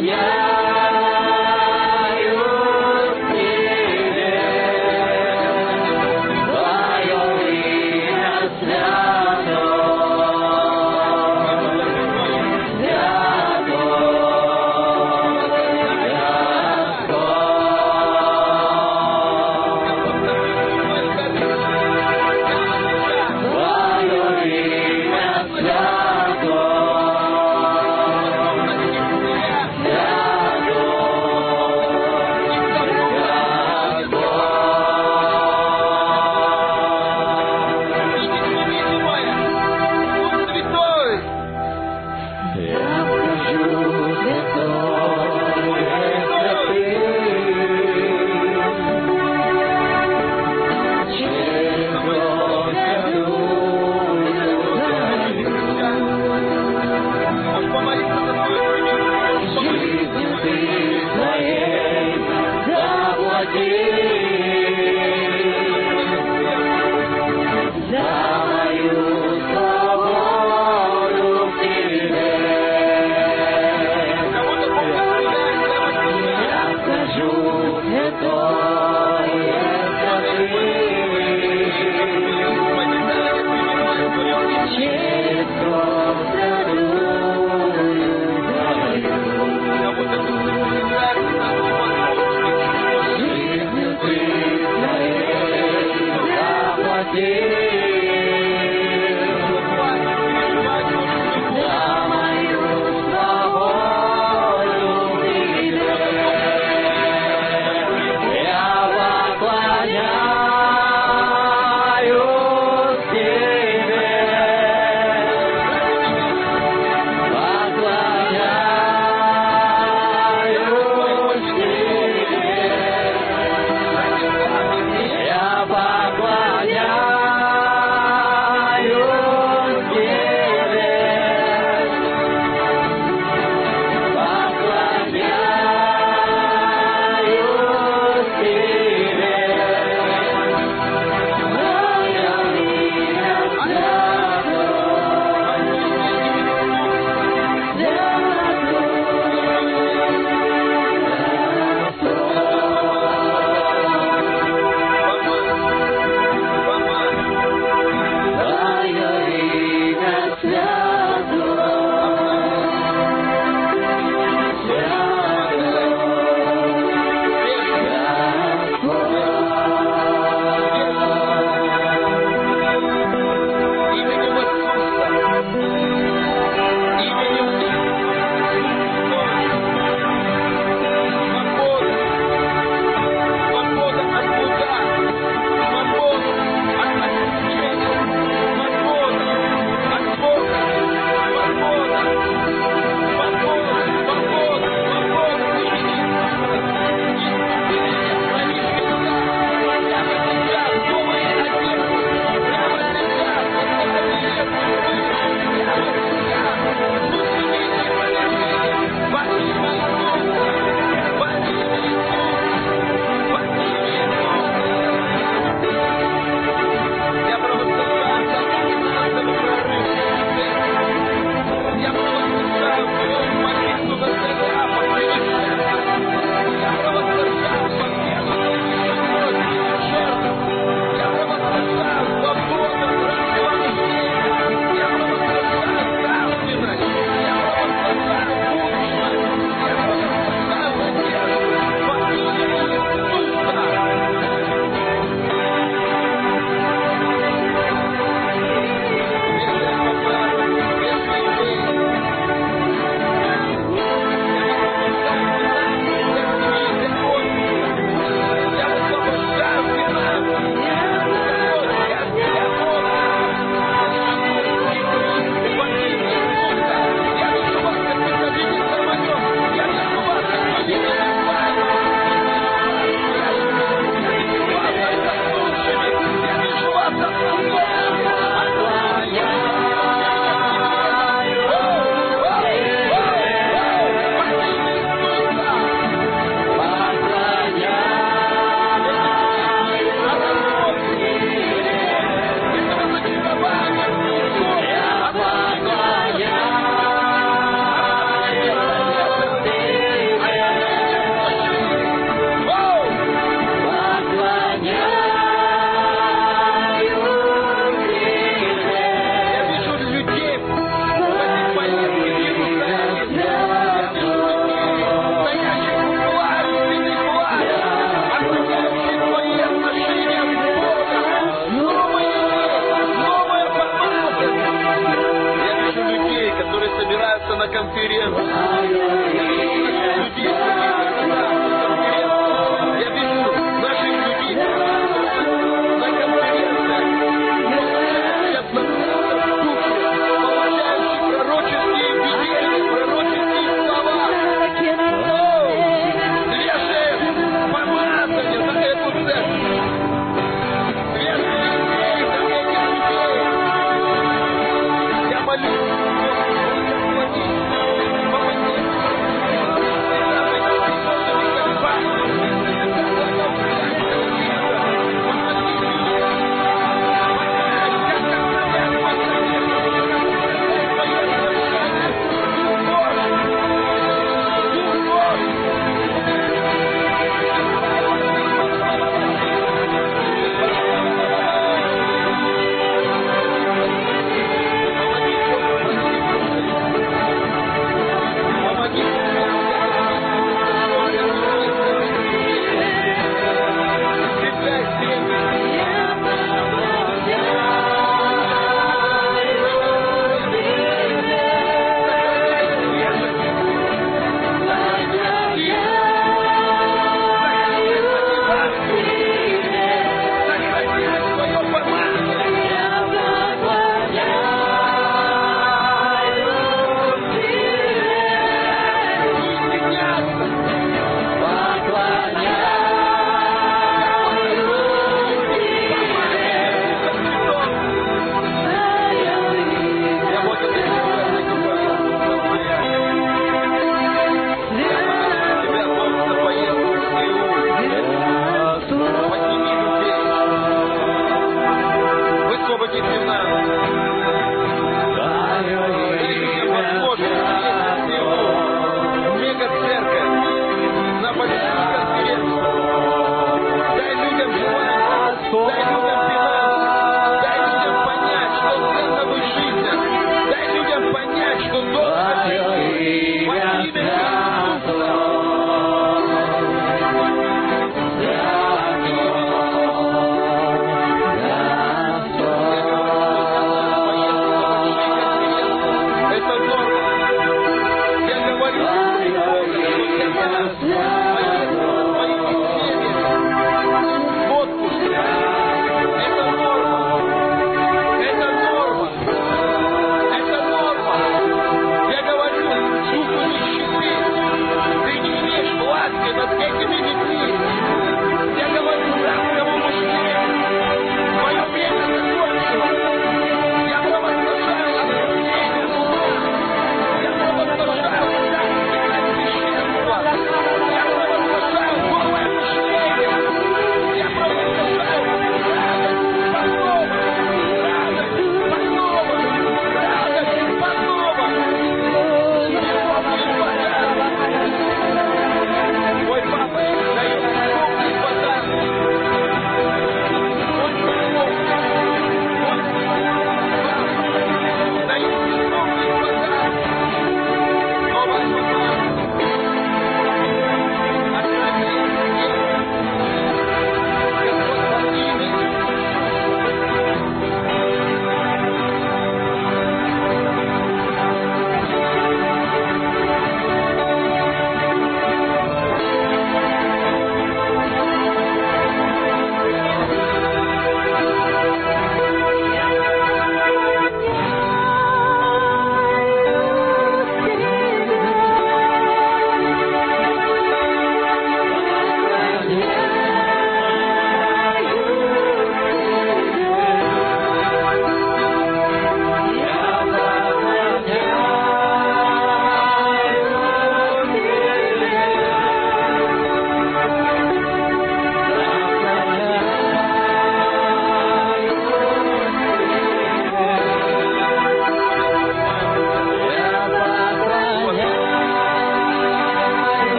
Yeah. 0.00 0.37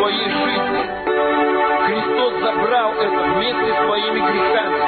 Твоей 0.00 0.30
жизни, 0.30 0.82
Христос 1.84 2.32
забрал 2.40 2.92
это 2.94 3.20
вместе 3.34 3.74
с 3.74 3.84
твоими 3.84 4.18
грехами. 4.18 4.80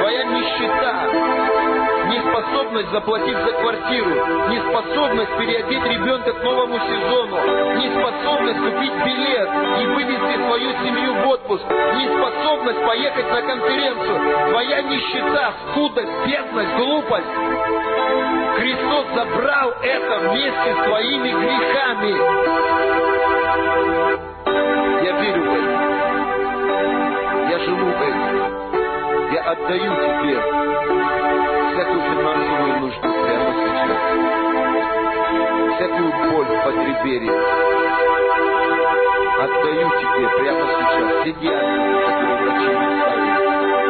Твоя 0.00 0.24
нищета, 0.24 0.94
неспособность 2.08 2.90
заплатить 2.90 3.38
за 3.38 3.52
квартиру, 3.52 4.10
неспособность 4.50 5.38
переодеть 5.38 5.84
ребенка 5.84 6.32
к 6.32 6.42
новому 6.42 6.76
сезону, 6.76 7.36
неспособность 7.76 8.58
купить 8.58 8.94
билет 9.04 9.48
и 9.80 9.86
вывести 9.86 10.44
свою 10.44 10.72
семью 10.82 11.14
в 11.14 11.28
отпуск, 11.28 11.64
неспособность 11.70 12.84
поехать 12.84 13.30
на 13.30 13.42
конференцию, 13.42 14.50
твоя 14.50 14.82
нищета, 14.82 15.52
скудость, 15.70 16.26
бедность, 16.26 16.74
глупость. 16.78 17.32
Христос 18.58 19.06
забрал 19.14 19.70
это 19.82 20.18
вместе 20.30 20.74
с 20.74 20.84
твоими 20.84 21.30
грехами. 21.30 23.11
Я 25.02 25.12
верю 25.20 25.42
в 25.42 25.54
это. 25.54 25.72
Я 27.50 27.58
живу 27.58 27.88
этим. 27.88 28.32
Я 29.32 29.40
отдаю 29.50 29.90
тебе 29.96 30.36
всякую 31.72 32.00
финансовую 32.02 32.74
нужду 32.80 33.10
прямо 33.24 33.50
сейчас. 33.62 34.00
Всякую 35.74 36.10
боль 36.30 36.46
в 36.46 36.64
потреберии. 36.64 37.36
Отдаю 39.42 39.88
тебе 40.00 40.24
прямо 40.38 40.64
сейчас. 40.66 41.06
Все 41.22 41.32
диагнозы, 41.32 41.94
которые 42.06 42.36
врачи 42.42 42.68
мне 42.68 42.88
ставят. 43.00 43.40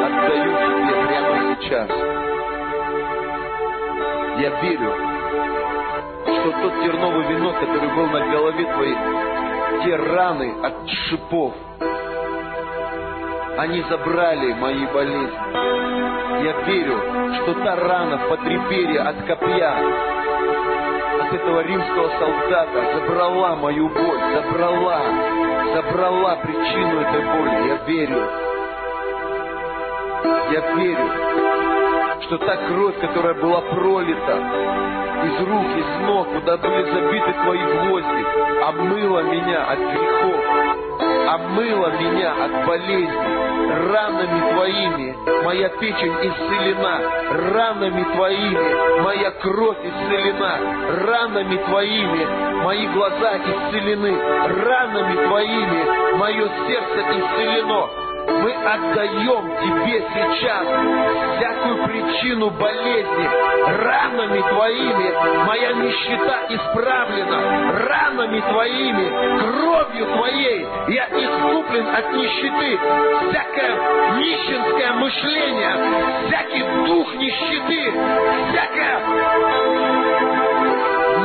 Отдаю 0.07 0.51
тебе 0.63 0.95
прямо 1.07 1.31
сейчас. 1.61 1.89
Я 4.39 4.51
верю, 4.63 4.91
что 6.25 6.49
тот 6.63 6.73
терновый 6.83 7.25
венок, 7.27 7.55
который 7.61 7.91
был 7.95 8.07
на 8.07 8.21
голове 8.33 8.65
твоей, 8.65 8.97
те 9.85 9.97
раны 9.97 10.55
от 10.63 10.89
шипов, 10.89 11.55
они 13.59 13.83
забрали 13.83 14.53
мои 14.55 14.87
болезни. 14.87 16.45
Я 16.45 16.53
верю, 16.63 16.99
что 17.35 17.55
та 17.55 17.77
рана 17.77 18.19
в 18.19 18.29
потребере 18.29 19.01
от 19.01 19.17
копья, 19.27 19.77
от 21.21 21.33
этого 21.33 21.61
римского 21.63 22.11
солдата 22.19 22.95
забрала 22.95 23.57
мою 23.57 23.89
боль, 23.89 24.21
забрала, 24.35 25.01
забрала 25.75 26.37
причину 26.37 27.01
этой 27.01 27.23
боли. 27.23 27.69
Я 27.69 27.77
верю. 27.87 28.23
Я 30.53 30.75
верю, 30.75 31.72
что 32.25 32.39
та 32.39 32.57
кровь, 32.69 32.99
которая 33.01 33.35
была 33.35 33.61
пролита 33.61 34.37
из 35.25 35.49
рук, 35.49 35.67
из 35.77 36.07
ног, 36.07 36.29
куда 36.33 36.57
были 36.57 36.83
забиты 36.91 37.33
твои 37.45 37.59
гвозди, 37.59 38.25
обмыла 38.63 39.21
меня 39.23 39.65
от 39.65 39.79
грехов, 39.79 40.83
омыла 41.29 41.91
меня 41.93 42.33
от 42.45 42.67
болезней, 42.67 43.53
ранами 43.93 44.53
Твоими 44.53 45.17
моя 45.45 45.69
печень 45.69 46.15
исцелена, 46.23 47.01
ранами 47.53 48.05
Твоими 48.15 49.03
моя 49.03 49.31
кровь 49.31 49.79
исцелена, 49.85 50.59
ранами 51.07 51.57
Твоими 51.57 52.63
мои 52.63 52.87
глаза 52.89 53.37
исцелены, 53.39 54.19
ранами 54.65 55.27
Твоими 55.27 56.17
мое 56.17 56.49
сердце 56.67 57.01
исцелено. 57.19 58.02
Мы 58.27 58.53
отдаем 58.55 59.45
Тебе 59.63 60.01
сейчас 60.15 60.67
всякую 61.37 61.85
причину 61.87 62.51
болезни. 62.51 63.29
Ранами 63.85 64.41
Твоими 64.41 65.45
моя 65.47 65.73
нищета 65.73 66.47
исправлена. 66.49 67.73
Ранами 67.89 68.41
Твоими, 68.41 69.09
кровью 69.41 70.07
Твоей 70.07 70.67
я 70.89 71.07
искуплен 71.07 71.87
от 71.95 72.13
нищеты. 72.13 72.79
Всякое 73.31 73.73
нищенское 74.19 74.93
мышление, 74.95 75.75
всякий 76.27 76.63
дух 76.87 77.15
нищеты, 77.15 77.93
всякое 78.51 79.01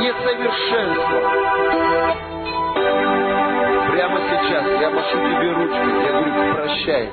несовершенство 0.00 1.87
сейчас 4.48 4.64
я 4.80 4.90
машу 4.90 5.16
тебе 5.18 5.52
ручкой, 5.52 6.04
я 6.04 6.12
говорю, 6.12 6.54
прощай. 6.54 7.10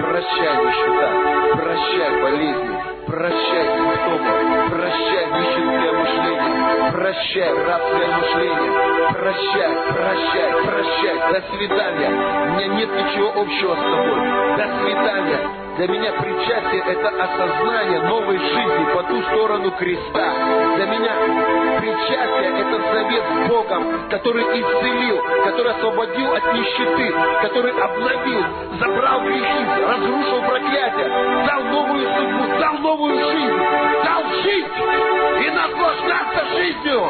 Прощай 0.00 0.56
нищета, 0.64 1.56
прощай 1.56 2.22
болезни, 2.22 2.76
прощай 3.06 3.66
симптомы, 3.66 4.70
прощай 4.70 5.26
нищенское 5.26 5.92
мышление, 5.92 6.92
прощай 6.92 7.64
рабское 7.64 8.08
мышление, 8.16 8.72
прощай, 9.12 9.74
прощай, 9.92 10.52
прощай, 10.64 11.32
до 11.32 11.56
свидания. 11.56 12.08
У 12.08 12.50
меня 12.54 12.66
нет 12.68 12.90
ничего 12.92 13.28
общего 13.40 13.74
с 13.74 13.78
тобой. 13.78 14.56
До 14.56 14.82
свидания. 14.82 15.65
Для 15.76 15.88
меня 15.88 16.10
причастие– 16.12 16.82
это 16.86 17.08
осознание 17.08 18.00
новой 18.00 18.38
жизни 18.38 18.94
по 18.94 19.02
ту 19.02 19.22
сторону 19.24 19.70
креста. 19.72 20.32
Для 20.76 20.86
меня 20.86 21.12
причастие– 21.78 22.60
это 22.60 22.92
завет 22.94 23.24
с 23.24 23.48
Богом, 23.48 24.08
который 24.08 24.42
исцелил, 24.58 25.22
который 25.44 25.72
освободил 25.72 26.32
от 26.32 26.54
нищеты, 26.54 27.14
который 27.42 27.72
обновил, 27.72 28.44
забрал 28.80 29.20
грехи, 29.20 29.66
разрушил 29.86 30.40
проклятие, 30.48 31.08
дал 31.46 31.62
новую 31.64 32.08
судьбу, 32.16 32.58
дал 32.58 32.78
новую 32.78 33.32
жизнь, 33.32 33.58
дал 34.02 34.22
жить 34.44 35.15
и 35.46 35.50
наслаждаться 35.50 36.44
жизнью, 36.56 37.00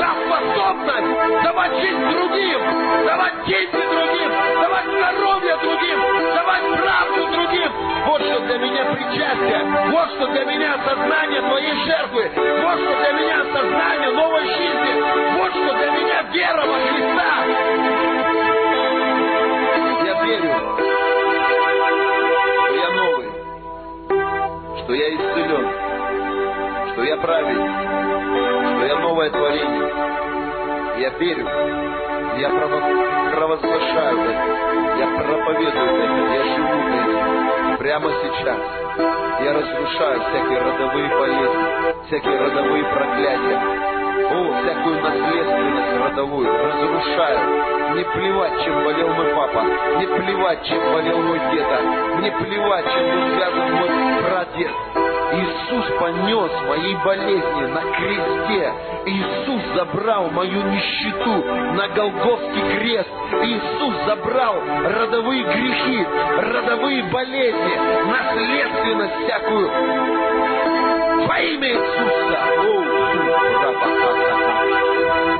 дал 0.00 0.16
способность 0.26 1.42
давать 1.44 1.72
жизнь 1.80 2.10
другим, 2.10 2.60
давать 3.06 3.44
деньги 3.46 3.70
другим, 3.70 4.30
давать 4.60 4.86
здоровье 4.86 5.56
другим, 5.62 5.98
давать 6.34 6.62
правду 6.80 7.26
другим. 7.32 7.72
Вот 8.06 8.20
что 8.20 8.40
для 8.40 8.58
меня 8.58 8.84
причастие, 8.86 9.90
вот 9.92 10.10
что 10.10 10.26
для 10.26 10.44
меня 10.44 10.74
осознание 10.74 11.40
твоей 11.42 11.74
жертвы, 11.84 12.30
вот 12.34 12.78
что 12.80 12.94
для 13.00 13.12
меня 13.12 13.40
осознание 13.42 14.10
новой 14.10 14.44
жизни, 14.44 14.92
вот 15.38 15.50
что 15.52 15.74
для 15.74 15.90
меня 15.92 16.22
вера 16.32 16.66
во 16.66 16.78
Христа. 16.80 17.44
Я 20.04 20.22
верю, 20.24 20.52
что 22.58 22.74
я 22.74 22.90
новый, 22.90 23.28
что 24.82 24.94
я 24.94 25.14
исцелен, 25.14 25.93
что 26.94 27.02
я 27.02 27.16
праведник, 27.16 27.70
что 28.76 28.86
я 28.86 28.98
новое 29.00 29.30
творение. 29.30 29.92
Я 30.96 31.08
верю, 31.18 31.48
я 32.38 32.50
провозглашаю 33.34 34.20
это, 34.20 34.98
я 34.98 35.06
проповедую 35.18 36.02
это, 36.02 36.34
я 36.34 36.44
живу 36.54 36.78
этим 36.88 37.76
прямо 37.78 38.10
сейчас. 38.22 38.58
Я 39.42 39.52
разрушаю 39.54 40.20
всякие 40.20 40.60
родовые 40.60 41.08
болезни, 41.08 42.06
всякие 42.06 42.38
родовые 42.38 42.84
проклятия, 42.84 43.60
о, 44.30 44.62
всякую 44.62 45.02
наследственность 45.02 45.98
родовую 45.98 46.46
разрушаю. 46.46 47.96
Не 47.96 48.04
плевать, 48.04 48.64
чем 48.64 48.84
болел 48.84 49.08
мой 49.14 49.34
папа, 49.34 49.64
не 49.98 50.06
плевать, 50.06 50.64
чем 50.64 50.92
болел 50.92 51.18
мой 51.22 51.40
деда, 51.50 51.80
не 52.20 52.30
плевать, 52.30 52.86
чем 52.86 53.10
был 53.10 53.36
связан 53.36 53.72
мой 53.72 53.88
прадед. 54.22 55.03
Иисус 55.34 55.86
понес 55.98 56.52
мои 56.68 56.94
болезни 57.04 57.66
на 57.66 57.80
кресте. 57.96 58.72
Иисус 59.06 59.62
забрал 59.74 60.30
мою 60.30 60.62
нищету 60.62 61.44
на 61.74 61.88
Голгофский 61.88 62.78
крест. 62.78 63.10
Иисус 63.42 63.94
забрал 64.06 64.56
родовые 64.84 65.42
грехи, 65.42 66.06
родовые 66.38 67.02
болезни, 67.04 67.78
наследственность 68.10 69.24
всякую. 69.24 69.70
Во 71.26 71.40
имя 71.40 71.68
Иисуса. 71.68 72.54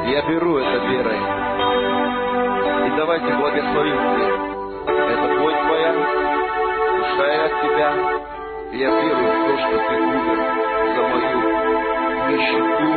Я 0.07 0.22
беру 0.22 0.59
это 0.59 0.86
верой. 0.86 1.18
И 2.86 2.97
давайте 2.97 3.34
благословим 3.34 3.97
тебя. 3.97 4.55
Это 4.86 5.38
плоть 5.38 5.61
твоя, 5.66 5.92
душа 6.99 7.45
от 7.45 7.62
тебя, 7.62 8.34
я 8.75 8.91
верую 8.91 9.33
в 9.33 9.47
то, 9.47 9.57
что 9.59 9.79
Ты 9.89 9.95
умер 10.01 10.39
за 10.95 11.03
мою 11.09 11.39
нищету, 12.29 12.89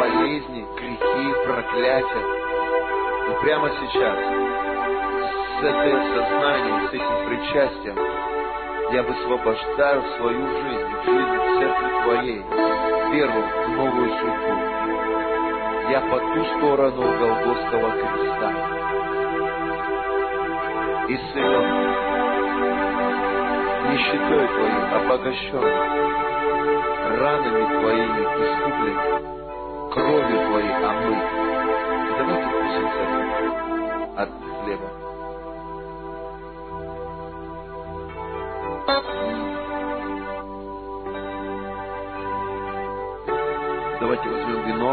болезни, 0.00 0.66
грехи, 0.76 1.26
проклятия. 1.46 2.24
И 3.30 3.44
прямо 3.44 3.70
сейчас, 3.70 4.18
с 5.54 5.62
этим 5.62 5.98
сознанием, 6.14 6.88
с 6.88 6.92
этим 6.94 7.28
причастием, 7.28 7.98
я 8.92 9.02
высвобождаю 9.02 10.02
свою 10.16 10.46
жизнь, 10.46 10.92
жизнь 11.04 11.36
церкви 11.58 11.88
Твоей, 12.02 12.42
веру 13.12 13.42
в 13.66 13.68
новую 13.70 14.10
судьбу. 14.18 14.54
Я 15.90 16.00
по 16.00 16.18
ту 16.18 16.44
сторону 16.56 17.02
Голгофского 17.18 17.90
креста. 17.92 18.50
Исцелен 21.06 22.03
нищетой 23.94 24.48
Твоей 24.48 24.84
обогащен, 24.92 25.64
ранами 27.20 27.64
Твоими 27.80 28.22
искуплен, 28.44 28.98
кровью 29.92 30.38
Твоей 30.48 30.74
омыт. 30.84 31.24
Давайте 32.18 32.46
вкусимся 32.48 33.04
от 34.16 34.30
хлеба. 34.64 34.88
Давайте 44.00 44.28
возьмем 44.28 44.60
вино, 44.66 44.90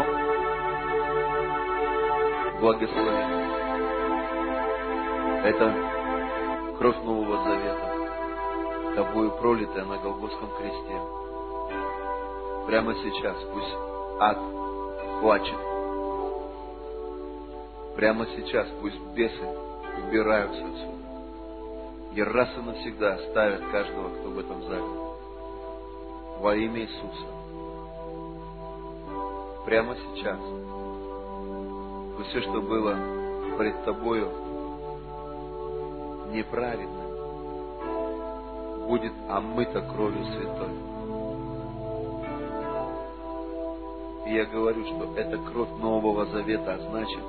благословим. 2.60 3.30
Это 5.44 5.74
кровь 6.78 7.00
Нового 7.02 7.36
Завета 7.44 7.91
тобою 8.94 9.30
пролитое 9.32 9.84
на 9.84 9.98
Голгофском 9.98 10.50
кресте. 10.58 11.00
Прямо 12.66 12.94
сейчас 12.94 13.36
пусть 13.52 13.74
ад 14.20 14.38
плачет. 15.20 15.58
Прямо 17.96 18.26
сейчас 18.26 18.68
пусть 18.80 19.00
бесы 19.14 19.46
убираются 20.06 20.60
отсюда. 20.64 20.92
И 22.14 22.22
раз 22.22 22.48
и 22.56 22.60
навсегда 22.60 23.14
оставят 23.14 23.62
каждого, 23.70 24.10
кто 24.10 24.28
в 24.30 24.38
этом 24.38 24.62
зале. 24.64 24.84
Во 26.40 26.54
имя 26.54 26.80
Иисуса. 26.80 27.26
Прямо 29.64 29.96
сейчас. 29.96 30.38
Пусть 32.16 32.30
все, 32.30 32.40
что 32.42 32.60
было 32.60 32.96
пред 33.56 33.84
тобою, 33.84 34.28
неправедно, 36.32 37.01
будет 38.92 39.12
омыта 39.26 39.80
кровью 39.80 40.22
святой. 40.26 40.68
И 44.26 44.34
я 44.34 44.44
говорю, 44.44 44.84
что 44.84 45.14
это 45.16 45.38
кровь 45.38 45.70
Нового 45.80 46.26
Завета, 46.26 46.74
а 46.74 46.78
значит, 46.78 47.22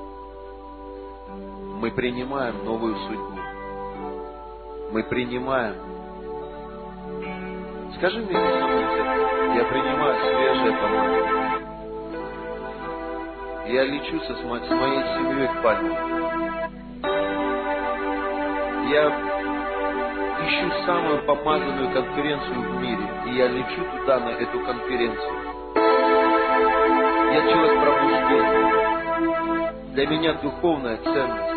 мы 1.80 1.90
принимаем 1.92 2.66
новую 2.66 2.98
судьбу. 3.08 3.40
Мы 4.92 5.04
принимаем. 5.04 5.76
Скажи 7.96 8.20
мне, 8.20 8.34
я 8.34 9.64
принимаю 9.64 10.20
свежее 10.20 10.74
помазание. 10.82 11.64
Я 13.68 13.84
лечусь 13.86 14.28
с 14.28 14.44
моей 14.44 15.04
семьей 15.16 15.48
к 15.48 15.64
пальме. 15.64 15.96
Я 18.92 19.43
ищу 20.44 20.72
самую 20.86 21.24
помазанную 21.26 21.92
конференцию 21.94 22.62
в 22.62 22.82
мире, 22.82 23.04
и 23.28 23.36
я 23.36 23.48
лечу 23.48 23.84
туда, 23.98 24.20
на 24.20 24.30
эту 24.30 24.60
конференцию. 24.60 25.34
Я 27.34 27.42
человек 27.50 27.82
пробуждения. 27.82 28.74
Для 29.94 30.08
меня 30.08 30.34
духовная 30.34 30.98
ценность. 30.98 31.54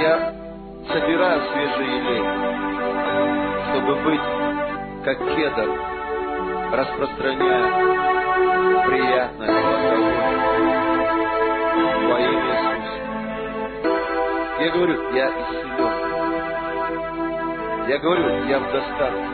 Я 0.00 0.34
собираю 0.88 1.40
свежий 1.52 1.86
елей, 1.86 2.24
чтобы 3.68 3.94
быть 4.02 4.26
как 5.04 5.18
кедр, 5.18 5.68
распространяя 6.72 7.66
приятное 8.86 9.52
благовоние 9.62 10.40
во 12.08 12.16
имя 12.20 12.52
Иисуса. 12.76 13.00
Я 14.60 14.68
говорю, 14.70 14.96
я 15.14 15.26
исцелен. 15.28 15.99
Я 17.90 17.98
говорю, 17.98 18.22
я 18.46 18.60
в 18.60 18.70
достатке. 18.70 19.28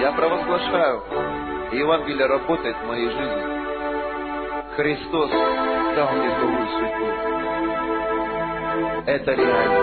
Я 0.00 0.10
провозглашаю, 0.10 1.04
Евангелие 1.70 2.26
работает 2.26 2.76
в 2.78 2.86
моей 2.88 3.08
жизни. 3.08 3.42
Христос 4.74 5.30
дал 5.30 6.10
мне 6.14 6.28
новую 6.36 6.66
судьбу. 6.66 7.06
Это 9.06 9.34
реально. 9.34 9.82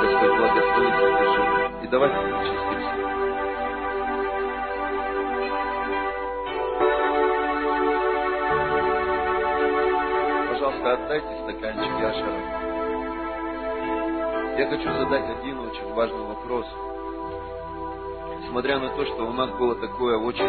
Господь 0.00 0.36
благословит 0.38 0.94
жизнь. 0.94 1.82
И 1.82 1.88
давайте 1.88 2.14
причастимся. 2.14 2.94
Пожалуйста, 10.50 10.92
отдайте 10.92 11.34
стаканчик 11.42 11.98
Яшера. 11.98 12.69
Я 14.60 14.66
хочу 14.66 14.92
задать 14.92 15.24
один 15.38 15.58
очень 15.58 15.94
важный 15.94 16.22
вопрос. 16.22 16.66
Несмотря 18.42 18.78
на 18.78 18.90
то, 18.90 19.06
что 19.06 19.26
у 19.26 19.32
нас 19.32 19.48
было 19.52 19.74
такое 19.76 20.18
очень 20.18 20.44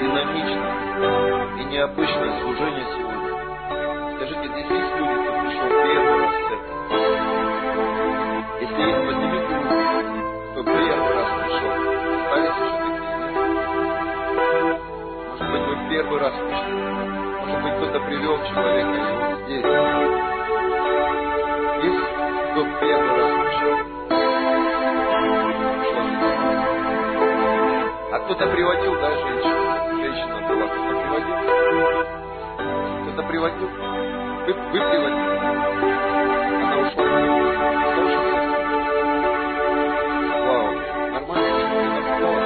динамичное 0.00 1.60
и 1.60 1.64
необычное 1.64 2.40
служение 2.40 2.86
сегодня, 2.96 4.16
скажите, 4.16 4.48
здесь 4.48 4.70
есть 4.70 4.96
люди, 4.96 5.12
кто 5.20 5.32
пришел 5.42 5.68
первый 5.68 6.16
раз 6.20 6.32
в 6.32 6.40
церковь? 6.48 6.80
Если 8.62 8.80
есть, 8.80 9.00
поднимите 9.04 9.52
руку, 9.58 9.76
кто 10.52 10.60
первый 10.64 11.12
раз 11.12 11.28
пришел. 11.44 11.72
Остались 12.24 12.56
еще 12.64 12.76
такие 12.80 13.12
Может 15.28 15.46
быть, 15.52 15.64
вы 15.68 15.74
первый 15.90 16.18
раз 16.18 16.32
пришли. 16.32 16.72
Может 17.44 17.58
быть, 17.62 17.74
кто-то 17.76 17.98
привел 18.06 18.36
человека, 18.48 18.96
и 18.96 19.12
он 19.12 19.36
здесь 19.44 19.66
кто 22.58 22.64
первый 22.80 23.17
кто-то 28.28 28.46
приводил, 28.48 28.94
да, 29.00 29.08
женщину? 29.10 30.02
Женщина 30.02 30.36
была, 30.46 30.66
кто-то 30.68 30.92
приводил? 31.00 31.34
Кто-то 33.02 33.22
приводил? 33.26 33.68
Вы, 34.46 34.52
вы 34.52 34.80
приводили? 34.80 35.38
Она 36.62 36.76
ушла. 36.76 37.04
Слушайте. 37.94 38.32
Вау, 40.44 40.68
нормально, 41.10 41.58
что 41.58 41.76
так 41.80 42.04
сказала. 42.04 42.42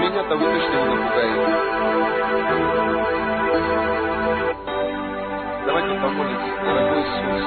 Меня-то 0.00 0.34
вы 0.36 0.44
точно 0.46 0.72
не 0.72 0.86
напугаете. 0.88 1.48
Давайте 5.66 5.92
помолимся, 6.00 6.50
дорогой 6.64 7.02
Иисус. 7.02 7.44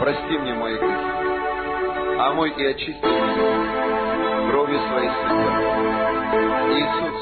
прости 0.00 0.36
мне 0.38 0.54
мои 0.54 0.76
грехи, 0.76 1.33
омой 2.18 2.50
и 2.50 2.64
очисти 2.66 3.00
кровью 4.50 4.80
своей 4.88 5.10
святой. 5.10 5.64
Иисус, 6.78 7.16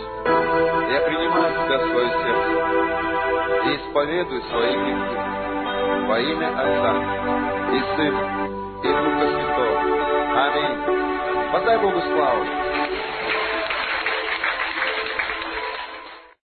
я 0.91 1.01
принимаю 1.01 1.53
Тебя 1.53 1.79
в 1.79 1.91
свое 1.91 2.09
сердце 2.09 2.53
и 3.65 3.77
исповедую 3.77 4.43
свои 4.43 4.75
грехи 4.75 5.33
во 6.09 6.21
имя 6.21 6.49
Отца 6.49 6.93
и 7.73 7.97
Сына 7.97 8.49
и 8.83 8.89
Духа 8.89 9.27
Святого. 9.33 9.77
Аминь. 10.45 11.53
Подай 11.53 11.79
Богу 11.79 12.01
славу. 12.01 12.82